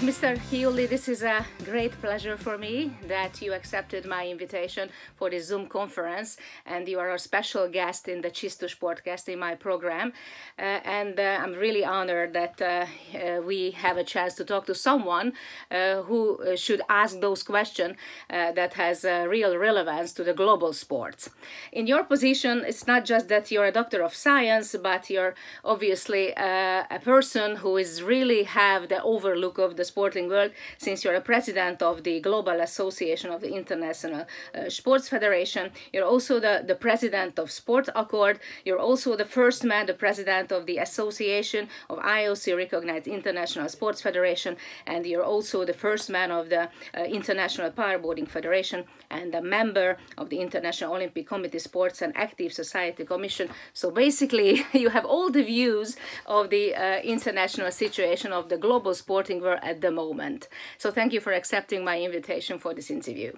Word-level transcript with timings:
Mr. 0.00 0.38
Chiulli, 0.48 0.88
this 0.88 1.10
is 1.10 1.22
a 1.22 1.44
great 1.62 1.92
pleasure 2.00 2.38
for 2.38 2.56
me 2.56 2.90
that 3.06 3.42
you 3.42 3.52
accepted 3.52 4.06
my 4.06 4.26
invitation 4.26 4.88
for 5.14 5.28
this 5.28 5.48
Zoom 5.48 5.66
conference, 5.66 6.38
and 6.64 6.88
you 6.88 6.98
are 6.98 7.10
a 7.10 7.18
special 7.18 7.68
guest 7.68 8.08
in 8.08 8.22
the 8.22 8.30
Csisztus 8.30 8.74
podcast 8.74 9.28
in 9.28 9.38
my 9.38 9.54
program. 9.54 10.14
Uh, 10.58 10.62
and 10.86 11.20
uh, 11.20 11.40
I'm 11.42 11.52
really 11.52 11.84
honored 11.84 12.32
that 12.32 12.62
uh, 12.62 12.86
uh 13.14 13.42
we 13.42 13.72
have 13.72 13.98
a 13.98 14.04
chance 14.04 14.32
to 14.36 14.44
talk 14.44 14.64
to 14.66 14.74
someone 14.74 15.34
uh, 15.70 16.00
who 16.08 16.38
uh, 16.38 16.56
should 16.56 16.80
ask 16.88 17.20
those 17.20 17.42
questions 17.42 17.96
that 18.30 18.72
has 18.74 19.04
real 19.04 19.54
relevance 19.58 20.14
to 20.14 20.24
the 20.24 20.32
global 20.32 20.72
sports. 20.72 21.28
In 21.72 21.86
your 21.86 22.04
position, 22.04 22.64
it's 22.66 22.86
not 22.86 23.04
just 23.04 23.28
that 23.28 23.50
you're 23.50 23.66
a 23.66 23.72
doctor 23.80 24.02
of 24.02 24.14
science, 24.14 24.74
but 24.82 25.10
you're 25.10 25.34
obviously 25.62 26.32
a 26.36 27.00
person 27.04 27.56
who 27.56 27.76
is 27.76 28.02
really 28.02 28.44
have 28.44 28.88
the 28.88 29.02
overlook 29.02 29.58
of 29.58 29.76
the 29.76 29.89
sporting 29.92 30.26
world 30.28 30.50
since 30.78 30.98
you're 31.02 31.20
a 31.24 31.26
president 31.32 31.82
of 31.90 31.94
the 32.08 32.16
Global 32.28 32.58
Association 32.68 33.28
of 33.34 33.40
the 33.40 33.52
International 33.60 34.22
uh, 34.26 34.68
Sports 34.68 35.06
Federation. 35.14 35.64
You're 35.92 36.10
also 36.14 36.34
the, 36.46 36.54
the 36.70 36.78
president 36.86 37.38
of 37.42 37.50
Sport 37.50 37.88
Accord. 38.02 38.36
You're 38.66 38.84
also 38.88 39.16
the 39.16 39.30
first 39.38 39.60
man, 39.64 39.86
the 39.86 40.00
president 40.06 40.52
of 40.52 40.66
the 40.66 40.78
Association 40.78 41.68
of 41.92 41.98
IOC 41.98 42.56
recognized 42.56 43.06
International 43.06 43.68
Sports 43.68 44.00
Federation. 44.00 44.56
And 44.86 45.00
you're 45.06 45.28
also 45.34 45.64
the 45.64 45.78
first 45.86 46.10
man 46.10 46.30
of 46.30 46.48
the 46.54 46.62
uh, 46.96 47.04
International 47.18 47.70
Powerboating 47.70 48.28
Federation 48.28 48.84
and 49.10 49.34
a 49.34 49.42
member 49.42 49.96
of 50.16 50.28
the 50.30 50.38
International 50.46 50.94
Olympic 50.94 51.26
Committee 51.26 51.58
Sports 51.58 52.02
and 52.02 52.16
Active 52.16 52.52
Society 52.52 53.04
Commission. 53.04 53.48
So 53.72 53.90
basically, 53.90 54.64
you 54.72 54.90
have 54.90 55.04
all 55.04 55.30
the 55.30 55.42
views 55.42 55.96
of 56.26 56.50
the 56.50 56.74
uh, 56.74 57.00
international 57.00 57.70
situation 57.70 58.32
of 58.32 58.48
the 58.48 58.58
global 58.66 58.94
sporting 58.94 59.40
world 59.40 59.60
at 59.62 59.79
the 59.80 59.90
moment. 59.90 60.48
So 60.78 60.90
thank 60.90 61.12
you 61.12 61.20
for 61.20 61.32
accepting 61.32 61.84
my 61.84 62.00
invitation 62.00 62.58
for 62.58 62.74
this 62.74 62.90
interview. 62.90 63.32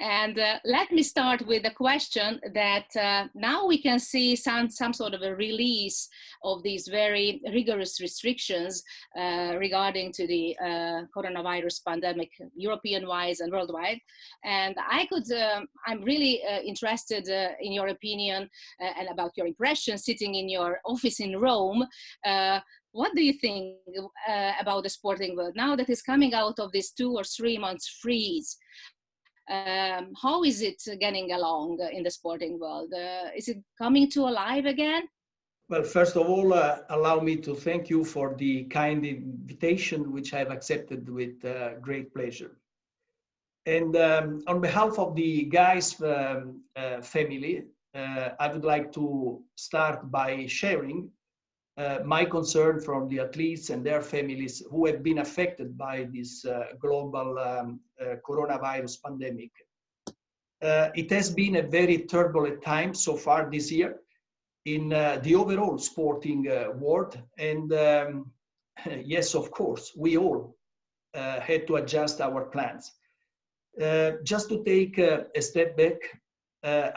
And 0.00 0.38
uh, 0.38 0.58
let 0.64 0.90
me 0.90 1.04
start 1.04 1.46
with 1.46 1.64
a 1.66 1.70
question 1.70 2.40
that 2.52 2.86
uh, 2.96 3.28
now 3.32 3.64
we 3.64 3.80
can 3.80 4.00
see 4.00 4.34
some, 4.34 4.68
some 4.68 4.92
sort 4.92 5.14
of 5.14 5.22
a 5.22 5.36
release 5.36 6.08
of 6.42 6.64
these 6.64 6.88
very 6.88 7.40
rigorous 7.52 8.00
restrictions 8.00 8.82
uh, 9.16 9.54
regarding 9.56 10.10
to 10.12 10.26
the 10.26 10.56
uh, 10.60 11.02
coronavirus 11.16 11.84
pandemic, 11.86 12.32
European-wise 12.56 13.38
and 13.38 13.52
worldwide. 13.52 14.00
And 14.42 14.74
I 14.78 15.06
could, 15.06 15.30
um, 15.30 15.68
I'm 15.86 16.02
really 16.02 16.42
uh, 16.44 16.60
interested 16.60 17.28
uh, 17.30 17.54
in 17.60 17.72
your 17.72 17.88
opinion 17.88 18.50
and 18.80 19.08
about 19.08 19.30
your 19.36 19.46
impression 19.46 19.96
sitting 19.96 20.34
in 20.34 20.48
your 20.48 20.80
office 20.84 21.20
in 21.20 21.38
Rome 21.38 21.86
what 22.94 23.14
do 23.14 23.22
you 23.22 23.32
think 23.32 23.76
uh, 24.28 24.52
about 24.60 24.84
the 24.84 24.88
sporting 24.88 25.36
world 25.36 25.54
now 25.56 25.74
that 25.74 25.90
is 25.90 26.00
coming 26.00 26.32
out 26.32 26.58
of 26.60 26.70
this 26.70 26.92
two 26.92 27.12
or 27.12 27.24
three 27.24 27.58
months 27.58 27.98
freeze? 28.00 28.56
Um, 29.50 30.12
how 30.22 30.44
is 30.44 30.62
it 30.62 30.80
getting 31.00 31.32
along 31.32 31.80
in 31.92 32.04
the 32.04 32.10
sporting 32.10 32.58
world? 32.58 32.92
Uh, 32.94 33.30
is 33.36 33.48
it 33.48 33.58
coming 33.76 34.08
to 34.12 34.20
alive 34.20 34.64
again? 34.64 35.02
Well, 35.68 35.82
first 35.82 36.16
of 36.16 36.28
all, 36.28 36.54
uh, 36.54 36.78
allow 36.90 37.18
me 37.20 37.36
to 37.36 37.54
thank 37.54 37.90
you 37.90 38.04
for 38.04 38.34
the 38.36 38.64
kind 38.64 39.04
invitation, 39.04 40.12
which 40.12 40.32
I 40.32 40.38
have 40.38 40.52
accepted 40.52 41.08
with 41.08 41.44
uh, 41.44 41.74
great 41.80 42.14
pleasure. 42.14 42.58
And 43.66 43.96
um, 43.96 44.44
on 44.46 44.60
behalf 44.60 44.98
of 44.98 45.16
the 45.16 45.50
GAISF 45.50 45.96
um, 46.02 46.60
uh, 46.76 47.00
family, 47.00 47.64
uh, 47.94 48.28
I 48.38 48.52
would 48.52 48.64
like 48.64 48.92
to 48.92 49.42
start 49.56 50.10
by 50.10 50.46
sharing 50.46 51.10
uh, 51.76 51.98
my 52.04 52.24
concern 52.24 52.80
from 52.80 53.08
the 53.08 53.20
athletes 53.20 53.70
and 53.70 53.84
their 53.84 54.00
families 54.00 54.62
who 54.70 54.86
have 54.86 55.02
been 55.02 55.18
affected 55.18 55.76
by 55.76 56.08
this 56.12 56.44
uh, 56.44 56.66
global 56.78 57.38
um, 57.38 57.80
uh, 58.00 58.14
coronavirus 58.26 59.02
pandemic. 59.02 59.50
Uh, 60.62 60.90
it 60.94 61.10
has 61.10 61.30
been 61.30 61.56
a 61.56 61.62
very 61.62 61.98
turbulent 61.98 62.62
time 62.62 62.94
so 62.94 63.16
far 63.16 63.50
this 63.50 63.72
year 63.72 63.96
in 64.66 64.92
uh, 64.92 65.18
the 65.22 65.34
overall 65.34 65.76
sporting 65.76 66.48
uh, 66.48 66.70
world. 66.78 67.20
And 67.38 67.72
um, 67.72 68.30
yes, 69.04 69.34
of 69.34 69.50
course, 69.50 69.92
we 69.96 70.16
all 70.16 70.56
had 71.12 71.66
to 71.68 71.76
adjust 71.76 72.20
our 72.20 72.44
plans. 72.46 72.92
just 74.24 74.48
to 74.48 74.64
take 74.64 74.98
a 74.98 75.40
step 75.40 75.76
back, 75.76 75.98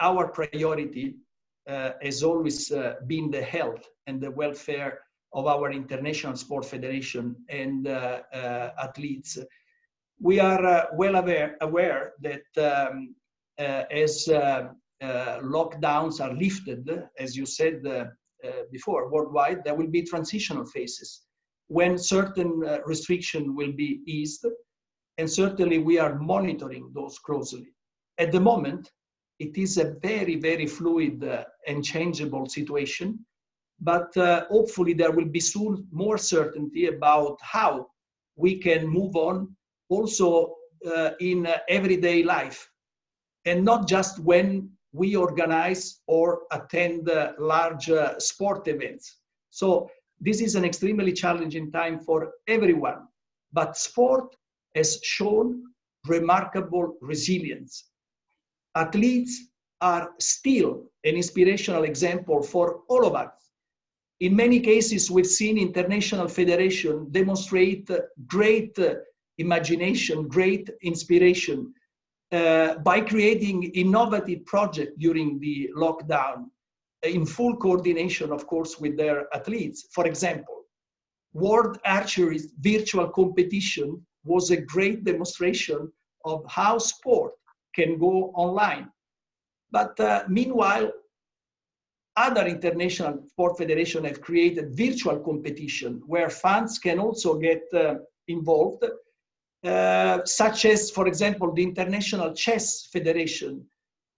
our 0.00 0.28
priority 0.28 1.14
has 1.68 2.22
always 2.22 2.72
uh, 2.72 2.94
been 3.06 3.30
the 3.30 3.42
health 3.42 3.84
and 4.06 4.20
the 4.20 4.30
welfare 4.30 5.00
of 5.34 5.46
our 5.46 5.70
international 5.70 6.36
sport 6.36 6.64
federation 6.64 7.36
and 7.48 7.86
uh, 7.86 8.22
athletes. 8.78 9.38
We 10.20 10.40
are 10.40 10.88
well 10.94 11.16
aware, 11.16 11.56
aware 11.60 12.12
that 12.22 12.46
um, 12.56 13.14
as 13.58 14.26
lockdowns 15.42 16.20
are 16.20 16.34
lifted, 16.34 16.88
as 17.18 17.36
you 17.36 17.46
said 17.46 17.82
before, 18.72 19.10
worldwide, 19.10 19.62
there 19.64 19.74
will 19.74 19.88
be 19.88 20.02
transitional 20.02 20.64
phases 20.64 21.28
when 21.68 21.98
certain 21.98 22.64
uh, 22.66 22.78
will 23.54 23.72
be 23.72 24.00
eased 24.06 24.44
and 25.18 25.30
certainly 25.30 25.78
we 25.78 25.98
are 25.98 26.18
monitoring 26.18 26.90
those 26.94 27.18
closely 27.18 27.68
at 28.18 28.32
the 28.32 28.40
moment 28.40 28.90
it 29.38 29.56
is 29.56 29.78
a 29.78 29.94
very, 30.02 30.36
very 30.36 30.66
fluid 30.66 31.22
uh, 31.22 31.44
and 31.66 31.84
changeable 31.84 32.46
situation. 32.46 33.24
But 33.80 34.16
uh, 34.16 34.46
hopefully, 34.48 34.92
there 34.92 35.12
will 35.12 35.26
be 35.26 35.40
soon 35.40 35.86
more 35.92 36.18
certainty 36.18 36.86
about 36.86 37.38
how 37.40 37.86
we 38.36 38.58
can 38.58 38.86
move 38.86 39.14
on 39.14 39.54
also 39.88 40.56
uh, 40.86 41.10
in 41.20 41.46
uh, 41.46 41.58
everyday 41.68 42.22
life 42.22 42.68
and 43.44 43.64
not 43.64 43.88
just 43.88 44.18
when 44.20 44.70
we 44.92 45.14
organize 45.14 46.00
or 46.06 46.42
attend 46.50 47.08
uh, 47.08 47.32
large 47.38 47.88
uh, 47.90 48.18
sport 48.18 48.66
events. 48.66 49.18
So, 49.50 49.90
this 50.20 50.40
is 50.40 50.56
an 50.56 50.64
extremely 50.64 51.12
challenging 51.12 51.70
time 51.70 52.00
for 52.00 52.32
everyone. 52.48 53.06
But 53.52 53.76
sport 53.76 54.34
has 54.74 55.00
shown 55.04 55.62
remarkable 56.06 56.96
resilience 57.00 57.84
athletes 58.84 59.32
are 59.80 60.10
still 60.18 60.90
an 61.04 61.14
inspirational 61.14 61.84
example 61.84 62.42
for 62.42 62.66
all 62.88 63.04
of 63.06 63.14
us. 63.14 63.32
In 64.20 64.34
many 64.34 64.58
cases, 64.58 65.10
we've 65.10 65.34
seen 65.40 65.56
international 65.58 66.28
federation 66.28 66.94
demonstrate 67.10 67.88
great 68.26 68.76
imagination, 69.38 70.26
great 70.26 70.68
inspiration 70.82 71.72
uh, 72.32 72.74
by 72.90 73.00
creating 73.00 73.62
innovative 73.84 74.44
projects 74.44 74.94
during 74.98 75.38
the 75.38 75.70
lockdown 75.76 76.46
in 77.04 77.24
full 77.24 77.56
coordination, 77.56 78.32
of 78.32 78.46
course, 78.46 78.80
with 78.80 78.96
their 78.96 79.18
athletes. 79.34 79.86
For 79.92 80.04
example, 80.06 80.56
World 81.32 81.78
Archery 81.84 82.40
virtual 82.58 83.08
competition 83.10 84.04
was 84.24 84.50
a 84.50 84.60
great 84.74 85.04
demonstration 85.04 85.92
of 86.24 86.44
how 86.48 86.78
sport 86.78 87.32
can 87.74 87.98
go 87.98 88.32
online. 88.34 88.90
But 89.70 89.98
uh, 90.00 90.24
meanwhile, 90.28 90.90
other 92.16 92.46
international 92.46 93.22
sport 93.28 93.56
federations 93.56 94.06
have 94.06 94.20
created 94.20 94.76
virtual 94.76 95.18
competition 95.20 96.02
where 96.06 96.30
fans 96.30 96.78
can 96.78 96.98
also 96.98 97.38
get 97.38 97.62
uh, 97.72 97.94
involved, 98.26 98.84
uh, 99.64 100.18
such 100.24 100.64
as, 100.64 100.90
for 100.90 101.06
example, 101.06 101.52
the 101.52 101.62
International 101.62 102.34
Chess 102.34 102.88
Federation. 102.92 103.64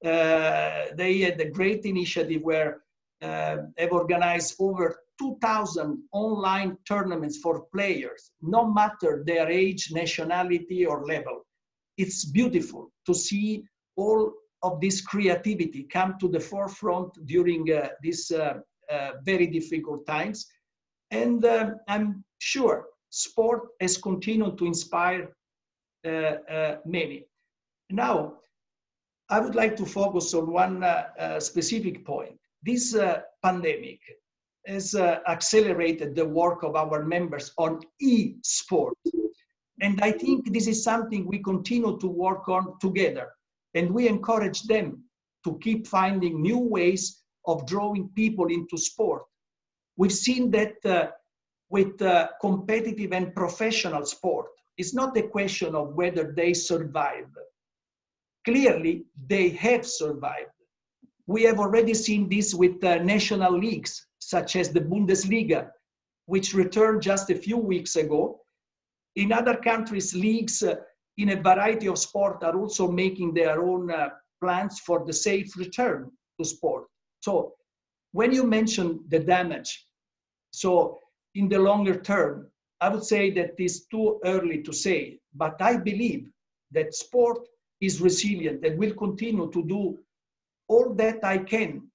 Uh, 0.03 0.87
they 0.95 1.19
had 1.19 1.39
a 1.41 1.51
great 1.51 1.85
initiative 1.85 2.41
where 2.43 2.83
uh, 3.21 3.57
have 3.77 3.93
organized 3.93 4.55
over 4.59 4.97
2,000 5.19 6.03
online 6.13 6.79
tournaments 6.89 7.37
for 7.39 7.67
players, 7.75 8.31
no 8.41 8.73
matter 8.73 9.23
their 9.27 9.51
age, 9.51 9.91
nationality, 9.93 10.87
or 10.87 11.05
level 11.05 11.45
it's 12.01 12.25
beautiful 12.25 12.91
to 13.07 13.15
see 13.15 13.63
all 13.97 14.33
of 14.63 14.81
this 14.81 15.01
creativity 15.01 15.83
come 15.85 16.17
to 16.21 16.29
the 16.29 16.41
forefront 16.41 17.11
during 17.27 17.71
uh, 17.71 17.89
these 18.03 18.31
uh, 18.31 18.55
uh, 18.91 19.11
very 19.25 19.47
difficult 19.47 20.07
times. 20.07 20.47
And 21.11 21.45
um, 21.45 21.77
I'm 21.89 22.25
sure 22.39 22.87
sport 23.11 23.63
has 23.81 23.97
continued 23.99 24.57
to 24.59 24.67
inspire 24.67 25.29
uh, 26.07 26.37
uh, 26.57 26.77
many. 26.87 27.27
Now, 27.91 28.35
I 29.29 29.41
would 29.41 29.55
like 29.55 29.77
to 29.77 29.87
focus 29.87 30.35
on 30.35 30.53
one 30.53 30.83
uh, 30.83 31.39
specific 31.41 32.05
point. 32.05 32.37
This 32.63 32.97
pandemic 33.43 34.01
has 34.67 34.95
accelerated 34.95 36.15
the 36.15 36.27
work 36.27 36.63
of 36.63 36.77
our 36.77 37.05
members 37.05 37.53
on 37.57 37.81
e-sport 38.01 38.95
and 39.81 40.01
I 40.03 40.13
think 40.13 40.53
this 40.53 40.67
is 40.67 40.83
something 40.85 41.27
we 41.27 41.39
continue 41.39 41.99
to 41.99 42.07
work 42.07 42.49
on 42.49 42.79
together. 42.81 43.29
And 43.75 43.91
we 43.91 44.09
encourage 44.09 44.63
them 44.65 45.05
to 45.45 45.59
keep 45.59 45.87
finding 45.87 46.43
new 46.43 46.59
ways 46.59 47.23
of 47.47 47.67
drawing 47.67 48.09
people 48.15 48.47
into 48.47 48.77
sport. 48.77 49.23
We've 49.97 50.13
seen 50.13 50.51
that 50.51 50.75
uh, 50.85 51.11
with 51.71 52.01
uh, 52.03 52.29
competitive 52.41 53.13
and 53.13 53.35
professional 53.35 54.05
sport, 54.05 54.47
it's 54.77 54.95
not 54.95 55.17
a 55.17 55.23
question 55.23 55.75
of 55.75 55.95
whether 55.95 56.33
they 56.37 56.53
survive. 56.53 57.27
Clearly, 58.45 59.05
they 59.29 59.51
have 59.51 59.87
survived. 59.87 60.51
We 61.27 61.43
have 61.45 61.61
already 61.61 61.95
seen 61.95 62.29
this 62.29 62.55
with 62.55 62.83
uh, 62.83 62.97
national 62.97 63.57
leagues, 63.57 64.07
such 64.19 64.57
as 64.57 64.71
the 64.71 64.81
Bundesliga, 64.81 65.71
which 66.27 66.55
returned 66.55 67.03
just 67.03 67.31
a 67.31 67.35
few 67.35 67.57
weeks 67.57 67.97
ago. 67.97 68.40
In 69.17 69.33
other 69.33 69.57
countries, 69.57 70.15
leagues 70.15 70.63
uh, 70.63 70.77
in 71.19 71.31
a 71.31 71.43
variety 71.43 71.89
of 71.89 71.99
sport 71.99 72.43
are 72.43 72.57
also 72.57 72.91
making 72.91 73.35
their 73.35 73.63
own 73.63 73.91
uh, 73.91 74.11
plans 74.43 74.81
for 74.81 75.05
the 75.05 75.13
safe 75.13 75.57
return 75.57 76.11
to 76.39 76.45
sport. 76.45 76.85
So 77.21 77.55
when 78.13 78.33
you 78.33 78.45
mention 78.45 79.05
the 79.09 79.19
damage, 79.19 79.87
so 80.53 80.99
in 81.35 81.49
the 81.49 81.59
longer 81.59 82.01
term, 82.01 82.49
I 82.81 82.89
would 82.89 83.05
say 83.05 83.31
that 83.33 83.55
it's 83.59 83.87
too 83.87 84.21
early 84.25 84.63
to 84.63 84.73
say, 84.73 85.19
but 85.35 85.61
I 85.61 85.77
believe 85.77 86.29
that 86.73 86.95
sport 86.95 87.47
is 87.81 88.01
resilient 88.01 88.65
and 88.65 88.79
will 88.79 88.95
continue 88.95 89.51
to 89.51 89.63
do 89.65 89.99
all 90.69 90.95
that 90.95 91.23
I 91.25 91.39
can, 91.39 91.91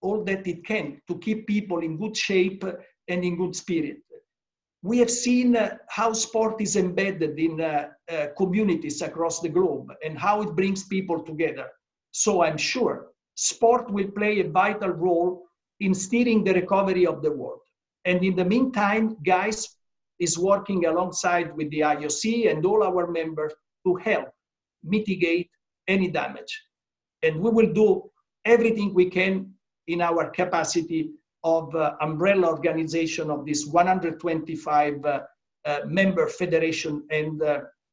all 0.00 0.24
that 0.24 0.46
it 0.46 0.64
can 0.64 1.00
to 1.08 1.18
keep 1.18 1.46
people 1.46 1.80
in 1.80 1.98
good 1.98 2.16
shape 2.16 2.64
and 3.08 3.24
in 3.24 3.36
good 3.36 3.54
spirit. 3.54 3.98
We 4.86 4.98
have 4.98 5.10
seen 5.10 5.56
uh, 5.56 5.78
how 5.88 6.12
sport 6.12 6.60
is 6.60 6.76
embedded 6.76 7.40
in 7.40 7.60
uh, 7.60 7.88
uh, 8.08 8.26
communities 8.36 9.02
across 9.02 9.40
the 9.40 9.48
globe 9.48 9.92
and 10.04 10.16
how 10.16 10.42
it 10.42 10.54
brings 10.54 10.84
people 10.84 11.24
together. 11.24 11.66
So 12.12 12.44
I'm 12.44 12.56
sure 12.56 13.08
sport 13.34 13.90
will 13.90 14.12
play 14.12 14.38
a 14.38 14.48
vital 14.48 14.90
role 14.90 15.42
in 15.80 15.92
steering 15.92 16.44
the 16.44 16.54
recovery 16.54 17.04
of 17.04 17.20
the 17.20 17.32
world. 17.32 17.62
And 18.04 18.22
in 18.22 18.36
the 18.36 18.44
meantime, 18.44 19.16
GAISF 19.24 19.74
is 20.20 20.38
working 20.38 20.86
alongside 20.86 21.56
with 21.56 21.68
the 21.70 21.80
IOC 21.80 22.48
and 22.48 22.64
all 22.64 22.84
our 22.84 23.10
members 23.10 23.52
to 23.84 23.96
help 23.96 24.28
mitigate 24.84 25.50
any 25.88 26.08
damage. 26.12 26.62
And 27.24 27.40
we 27.40 27.50
will 27.50 27.72
do 27.72 28.08
everything 28.44 28.94
we 28.94 29.10
can 29.10 29.52
in 29.88 30.00
our 30.00 30.30
capacity 30.30 31.10
of 31.46 31.72
uh, 31.76 31.94
umbrella 32.00 32.48
organization 32.48 33.30
of 33.30 33.46
this 33.46 33.66
125 33.66 35.04
uh, 35.04 35.20
uh, 35.64 35.78
member 35.86 36.26
federation 36.26 37.06
and 37.10 37.40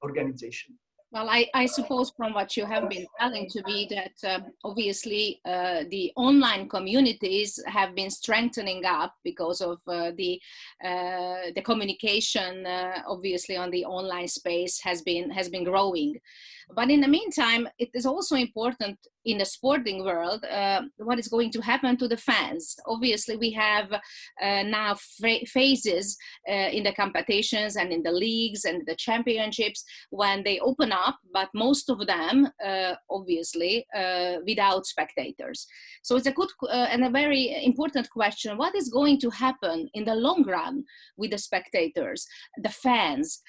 organization. 0.04 0.76
Well, 1.14 1.30
I, 1.30 1.48
I, 1.54 1.68
suppose 1.68 2.12
from 2.18 2.34
what 2.34 2.58
you 2.58 2.66
have 2.66 2.90
been 2.90 3.06
telling 3.20 3.48
to 3.50 3.62
me 3.68 3.88
that 3.92 4.28
uh, 4.28 4.40
obviously 4.64 5.40
uh, 5.46 5.84
the 5.92 6.12
online 6.16 6.68
communities 6.68 7.60
have 7.68 7.94
been 7.94 8.10
strengthening 8.10 8.84
up 8.84 9.14
because 9.24 9.62
of 9.62 9.78
uh, 9.88 10.10
the 10.18 10.42
uh, 10.84 11.52
the 11.54 11.62
communication. 11.64 12.66
Obviously, 13.08 13.58
on 13.58 13.70
the 13.70 13.86
online 13.86 14.28
space 14.28 14.82
has 14.82 15.04
been 15.04 15.30
has 15.30 15.50
been 15.50 15.64
growing. 15.64 16.16
But 16.76 16.90
in 16.90 17.02
the 17.02 17.08
meantime, 17.08 17.68
it 17.78 17.90
is 17.94 18.06
also 18.06 18.36
important 18.36 18.98
in 19.26 19.38
the 19.38 19.46
sporting 19.46 20.04
world 20.04 20.44
uh, 20.46 20.82
what 20.98 21.20
is 21.20 21.28
going 21.28 21.52
to 21.52 21.62
happen 21.62 21.98
to 21.98 22.08
the 22.08 22.18
fans. 22.18 22.76
Obviously, 22.86 23.38
we 23.38 23.52
have 23.52 23.92
uh, 23.92 24.64
now 24.64 24.96
phases 25.48 26.18
uh, 26.50 26.70
in 26.72 26.84
the 26.84 26.94
competitions 26.94 27.76
and 27.76 27.92
in 27.92 28.04
the 28.04 28.12
leagues 28.12 28.66
and 28.66 28.86
the 28.86 28.96
championships 28.96 29.84
when 30.10 30.44
they 30.44 30.60
open 30.60 30.92
up, 30.92 31.18
but 31.32 31.50
most 31.54 31.90
of 31.90 32.06
them, 32.06 32.50
uh, 32.66 32.94
obviously, 33.10 33.86
uh, 33.96 34.36
without 34.46 34.86
spectators. 34.86 35.66
So 36.02 36.18
it's 36.18 36.28
a 36.28 36.32
good 36.32 36.50
uh, 36.64 36.88
and 36.92 37.06
a 37.06 37.10
very 37.10 37.64
important 37.64 38.10
question. 38.10 38.58
What 38.58 38.76
is 38.76 38.90
going 38.90 39.20
to 39.22 39.30
happen 39.30 39.90
in 39.94 40.06
the 40.06 40.16
long 40.16 40.44
run 40.44 40.84
with 41.18 41.32
the 41.32 41.38
spectators, 41.38 42.28
the 42.58 42.70
fans? 42.70 43.42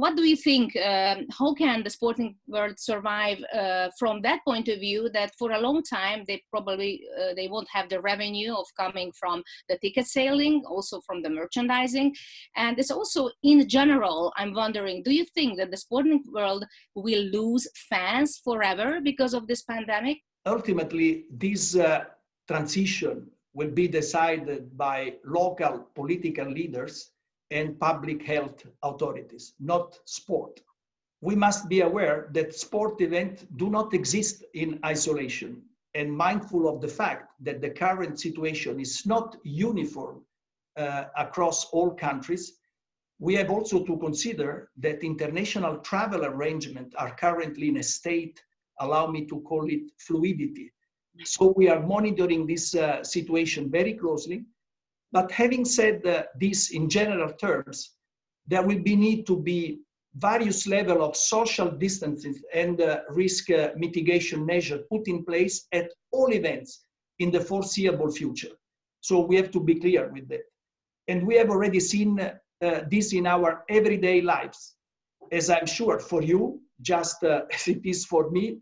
what 0.00 0.16
do 0.16 0.22
you 0.22 0.36
think? 0.36 0.76
Um, 0.76 1.26
how 1.38 1.52
can 1.54 1.67
can 1.68 1.82
the 1.84 1.90
sporting 1.98 2.30
world 2.54 2.76
survive 2.78 3.38
uh, 3.54 3.88
from 3.98 4.22
that 4.22 4.40
point 4.44 4.68
of 4.68 4.78
view 4.86 5.10
that 5.18 5.30
for 5.38 5.48
a 5.52 5.60
long 5.66 5.82
time 5.82 6.24
they 6.26 6.42
probably 6.54 6.92
uh, 7.20 7.32
they 7.38 7.48
won't 7.52 7.68
have 7.76 7.88
the 7.88 8.00
revenue 8.12 8.52
of 8.60 8.66
coming 8.82 9.08
from 9.20 9.36
the 9.68 9.76
ticket 9.82 10.06
selling 10.06 10.54
also 10.72 11.00
from 11.06 11.18
the 11.22 11.32
merchandising. 11.40 12.08
And 12.56 12.78
it's 12.80 12.94
also 12.98 13.30
in 13.42 13.58
general 13.78 14.32
i'm 14.38 14.52
wondering 14.62 14.96
do 15.08 15.12
you 15.18 15.26
think 15.36 15.50
that 15.58 15.70
the 15.72 15.80
sporting 15.86 16.22
world 16.38 16.62
will 16.94 17.24
lose 17.38 17.64
fans 17.90 18.30
forever 18.46 18.88
because 19.10 19.32
of 19.38 19.46
this 19.46 19.62
pandemic? 19.72 20.18
Ultimately 20.46 21.08
this 21.44 21.76
uh, 21.76 22.04
transition 22.50 23.16
will 23.58 23.72
be 23.82 23.86
decided 24.00 24.62
by 24.86 24.98
local 25.40 25.74
political 25.94 26.48
leaders 26.58 26.94
and 27.50 27.78
public 27.80 28.20
health 28.32 28.58
authorities, 28.82 29.54
not 29.58 29.98
sport 30.04 30.60
we 31.20 31.34
must 31.34 31.68
be 31.68 31.80
aware 31.80 32.28
that 32.32 32.54
sport 32.54 33.00
events 33.00 33.44
do 33.56 33.70
not 33.70 33.92
exist 33.92 34.44
in 34.54 34.78
isolation 34.84 35.62
and 35.94 36.12
mindful 36.12 36.68
of 36.68 36.80
the 36.80 36.88
fact 36.88 37.32
that 37.40 37.60
the 37.60 37.70
current 37.70 38.20
situation 38.20 38.78
is 38.78 39.04
not 39.06 39.36
uniform 39.42 40.22
uh, 40.76 41.04
across 41.16 41.66
all 41.66 41.90
countries, 41.90 42.58
we 43.18 43.34
have 43.34 43.50
also 43.50 43.84
to 43.84 43.96
consider 43.98 44.70
that 44.76 45.02
international 45.02 45.78
travel 45.78 46.24
arrangements 46.24 46.94
are 46.94 47.16
currently 47.16 47.68
in 47.68 47.78
a 47.78 47.82
state, 47.82 48.40
allow 48.78 49.08
me 49.08 49.24
to 49.26 49.40
call 49.40 49.68
it 49.68 49.90
fluidity. 49.98 50.70
So 51.24 51.52
we 51.56 51.68
are 51.68 51.80
monitoring 51.80 52.46
this 52.46 52.76
uh, 52.76 53.02
situation 53.02 53.70
very 53.70 53.94
closely. 53.94 54.44
But 55.10 55.32
having 55.32 55.64
said 55.64 56.06
uh, 56.06 56.24
this 56.38 56.70
in 56.70 56.88
general 56.88 57.32
terms, 57.32 57.94
there 58.46 58.62
will 58.62 58.78
be 58.78 58.94
need 58.94 59.26
to 59.26 59.36
be 59.36 59.80
various 60.16 60.66
level 60.66 61.02
of 61.02 61.16
social 61.16 61.70
distancing 61.70 62.34
and 62.54 62.80
uh, 62.80 63.00
risk 63.10 63.50
uh, 63.50 63.70
mitigation 63.76 64.44
measure 64.44 64.78
put 64.90 65.06
in 65.06 65.24
place 65.24 65.66
at 65.72 65.90
all 66.12 66.32
events 66.32 66.84
in 67.18 67.30
the 67.30 67.40
foreseeable 67.40 68.10
future. 68.10 68.54
So 69.00 69.20
we 69.20 69.36
have 69.36 69.50
to 69.52 69.60
be 69.60 69.76
clear 69.76 70.10
with 70.12 70.28
that. 70.28 70.42
And 71.08 71.26
we 71.26 71.36
have 71.36 71.50
already 71.50 71.80
seen 71.80 72.20
uh, 72.20 72.80
this 72.90 73.12
in 73.12 73.26
our 73.26 73.64
everyday 73.68 74.20
lives. 74.20 74.76
As 75.30 75.50
I'm 75.50 75.66
sure 75.66 75.98
for 75.98 76.22
you, 76.22 76.60
just 76.80 77.22
uh, 77.22 77.42
as 77.52 77.68
it 77.68 77.84
is 77.84 78.04
for 78.04 78.30
me 78.30 78.58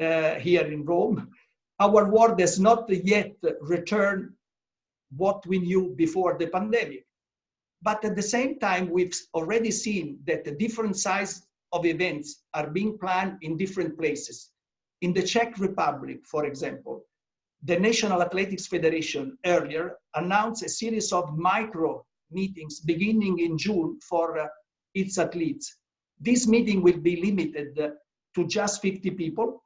uh, 0.00 0.34
here 0.34 0.66
in 0.66 0.84
Rome, 0.84 1.28
our 1.80 2.08
world 2.08 2.38
has 2.40 2.60
not 2.60 2.88
yet 2.88 3.34
returned 3.60 4.30
what 5.16 5.44
we 5.46 5.58
knew 5.58 5.94
before 5.96 6.36
the 6.38 6.46
pandemic. 6.46 7.04
But 7.82 8.04
at 8.04 8.14
the 8.14 8.22
same 8.22 8.60
time, 8.60 8.90
we've 8.90 9.14
already 9.34 9.72
seen 9.72 10.20
that 10.26 10.44
the 10.44 10.52
different 10.52 10.96
size 10.96 11.46
of 11.72 11.84
events 11.84 12.44
are 12.54 12.70
being 12.70 12.96
planned 12.96 13.38
in 13.42 13.56
different 13.56 13.98
places. 13.98 14.50
In 15.00 15.12
the 15.12 15.22
Czech 15.22 15.58
Republic, 15.58 16.24
for 16.24 16.46
example, 16.46 17.04
the 17.64 17.78
National 17.78 18.22
Athletics 18.22 18.66
Federation 18.68 19.36
earlier 19.46 19.96
announced 20.14 20.62
a 20.62 20.68
series 20.68 21.12
of 21.12 21.36
micro 21.36 22.04
meetings 22.30 22.80
beginning 22.80 23.40
in 23.40 23.58
June 23.58 23.98
for 24.08 24.38
uh, 24.38 24.46
its 24.94 25.18
athletes. 25.18 25.76
This 26.20 26.46
meeting 26.46 26.82
will 26.82 26.98
be 26.98 27.20
limited 27.20 27.78
uh, 27.78 27.90
to 28.36 28.46
just 28.46 28.80
50 28.80 29.10
people, 29.12 29.64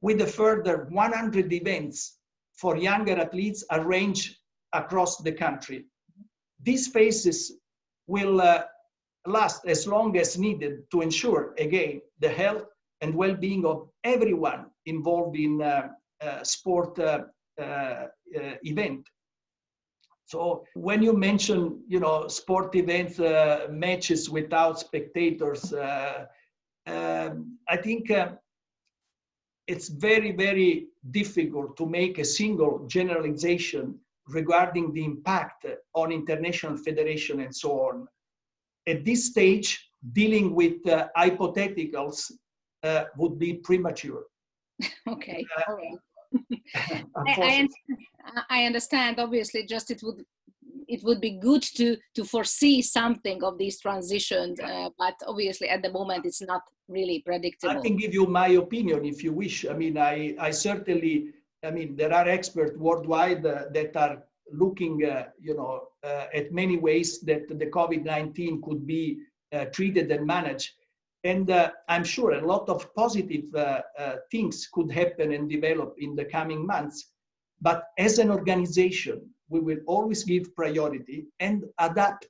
with 0.00 0.20
a 0.22 0.26
further 0.26 0.86
100 0.90 1.52
events 1.52 2.18
for 2.54 2.76
younger 2.76 3.18
athletes 3.18 3.64
arranged 3.70 4.36
across 4.72 5.18
the 5.18 5.32
country 5.32 5.86
these 6.64 6.88
phases 6.88 7.52
will 8.06 8.40
uh, 8.40 8.64
last 9.26 9.66
as 9.66 9.86
long 9.86 10.16
as 10.16 10.38
needed 10.38 10.82
to 10.90 11.00
ensure, 11.00 11.54
again, 11.58 12.00
the 12.20 12.28
health 12.28 12.64
and 13.00 13.14
well-being 13.14 13.64
of 13.64 13.88
everyone 14.04 14.66
involved 14.86 15.36
in 15.36 15.62
uh, 15.62 15.88
uh, 16.22 16.42
sport 16.42 16.98
uh, 16.98 17.24
uh, 17.60 17.62
uh, 17.64 18.06
event. 18.62 19.06
So 20.26 20.64
when 20.74 21.02
you 21.02 21.12
mention, 21.12 21.82
you 21.86 22.00
know, 22.00 22.28
sport 22.28 22.74
events, 22.74 23.18
matches 23.70 24.30
without 24.30 24.78
spectators, 24.80 25.72
um, 26.86 27.58
I 27.68 27.76
think 27.76 28.10
it's 29.66 29.88
very, 29.88 30.32
very 30.32 30.86
difficult 31.10 31.76
to 31.76 31.86
make 31.86 32.18
a 32.18 32.24
single 32.24 32.86
generalization 32.86 34.00
regarding 34.28 34.92
the 34.92 35.04
impact 35.04 35.66
on 35.94 36.12
international 36.12 36.76
federation 36.76 37.40
and 37.40 37.54
so 37.54 37.72
on. 37.80 38.06
At 38.86 39.04
this 39.04 39.26
stage, 39.26 39.88
dealing 40.12 40.54
with 40.54 40.86
uh, 40.86 41.08
hypotheticals 41.16 42.30
uh, 42.82 43.04
would 43.16 43.38
be 43.38 43.54
premature. 43.54 44.24
okay, 45.08 45.44
uh, 45.56 45.74
right. 45.74 45.98
I, 47.16 47.68
I, 48.50 48.64
understand. 48.64 49.20
Obviously, 49.20 49.64
just 49.66 49.90
it 49.90 50.02
would 50.02 50.24
it 50.88 51.02
would 51.04 51.20
be 51.20 51.38
good 51.38 51.62
to 51.62 51.96
to 52.14 52.24
foresee 52.24 52.82
something 52.82 53.42
of 53.44 53.56
these 53.56 53.80
transitions, 53.80 54.58
uh, 54.60 54.90
but 54.98 55.14
obviously 55.26 55.68
at 55.68 55.82
the 55.82 55.92
moment 55.92 56.26
it's 56.26 56.42
not 56.42 56.62
really 56.88 57.22
predictable. 57.24 57.78
I 57.78 57.80
can 57.80 57.96
give 57.96 58.12
you 58.12 58.26
my 58.26 58.48
opinion 58.48 59.04
if 59.04 59.22
you 59.22 59.32
wish. 59.32 59.64
I 59.64 59.74
mean, 59.74 59.96
I 59.96 60.34
I 60.38 60.50
certainly 60.50 61.32
I 61.64 61.70
mean, 61.70 61.96
there 61.96 62.12
are 62.12 62.28
experts 62.28 62.76
worldwide 62.76 63.44
uh, 63.46 63.64
that 63.72 63.96
are 63.96 64.22
looking, 64.52 65.04
uh, 65.04 65.26
you 65.40 65.54
know, 65.56 65.88
uh, 66.02 66.26
at 66.34 66.52
many 66.52 66.76
ways 66.76 67.20
that 67.20 67.48
the 67.48 67.66
COVID-19 67.66 68.62
could 68.62 68.86
be 68.86 69.18
uh, 69.52 69.66
treated 69.66 70.10
and 70.10 70.26
managed. 70.26 70.70
And 71.24 71.50
uh, 71.50 71.70
I'm 71.88 72.04
sure 72.04 72.32
a 72.32 72.46
lot 72.46 72.68
of 72.68 72.94
positive 72.94 73.44
uh, 73.54 73.80
things 74.30 74.68
could 74.72 74.90
happen 74.90 75.32
and 75.32 75.48
develop 75.48 75.94
in 75.98 76.14
the 76.14 76.26
coming 76.26 76.66
months. 76.66 77.12
But 77.62 77.84
as 77.98 78.18
an 78.18 78.30
organization, 78.30 79.22
we 79.48 79.60
will 79.60 79.78
always 79.86 80.24
give 80.24 80.54
priority 80.54 81.26
and 81.40 81.64
adapt 81.78 82.28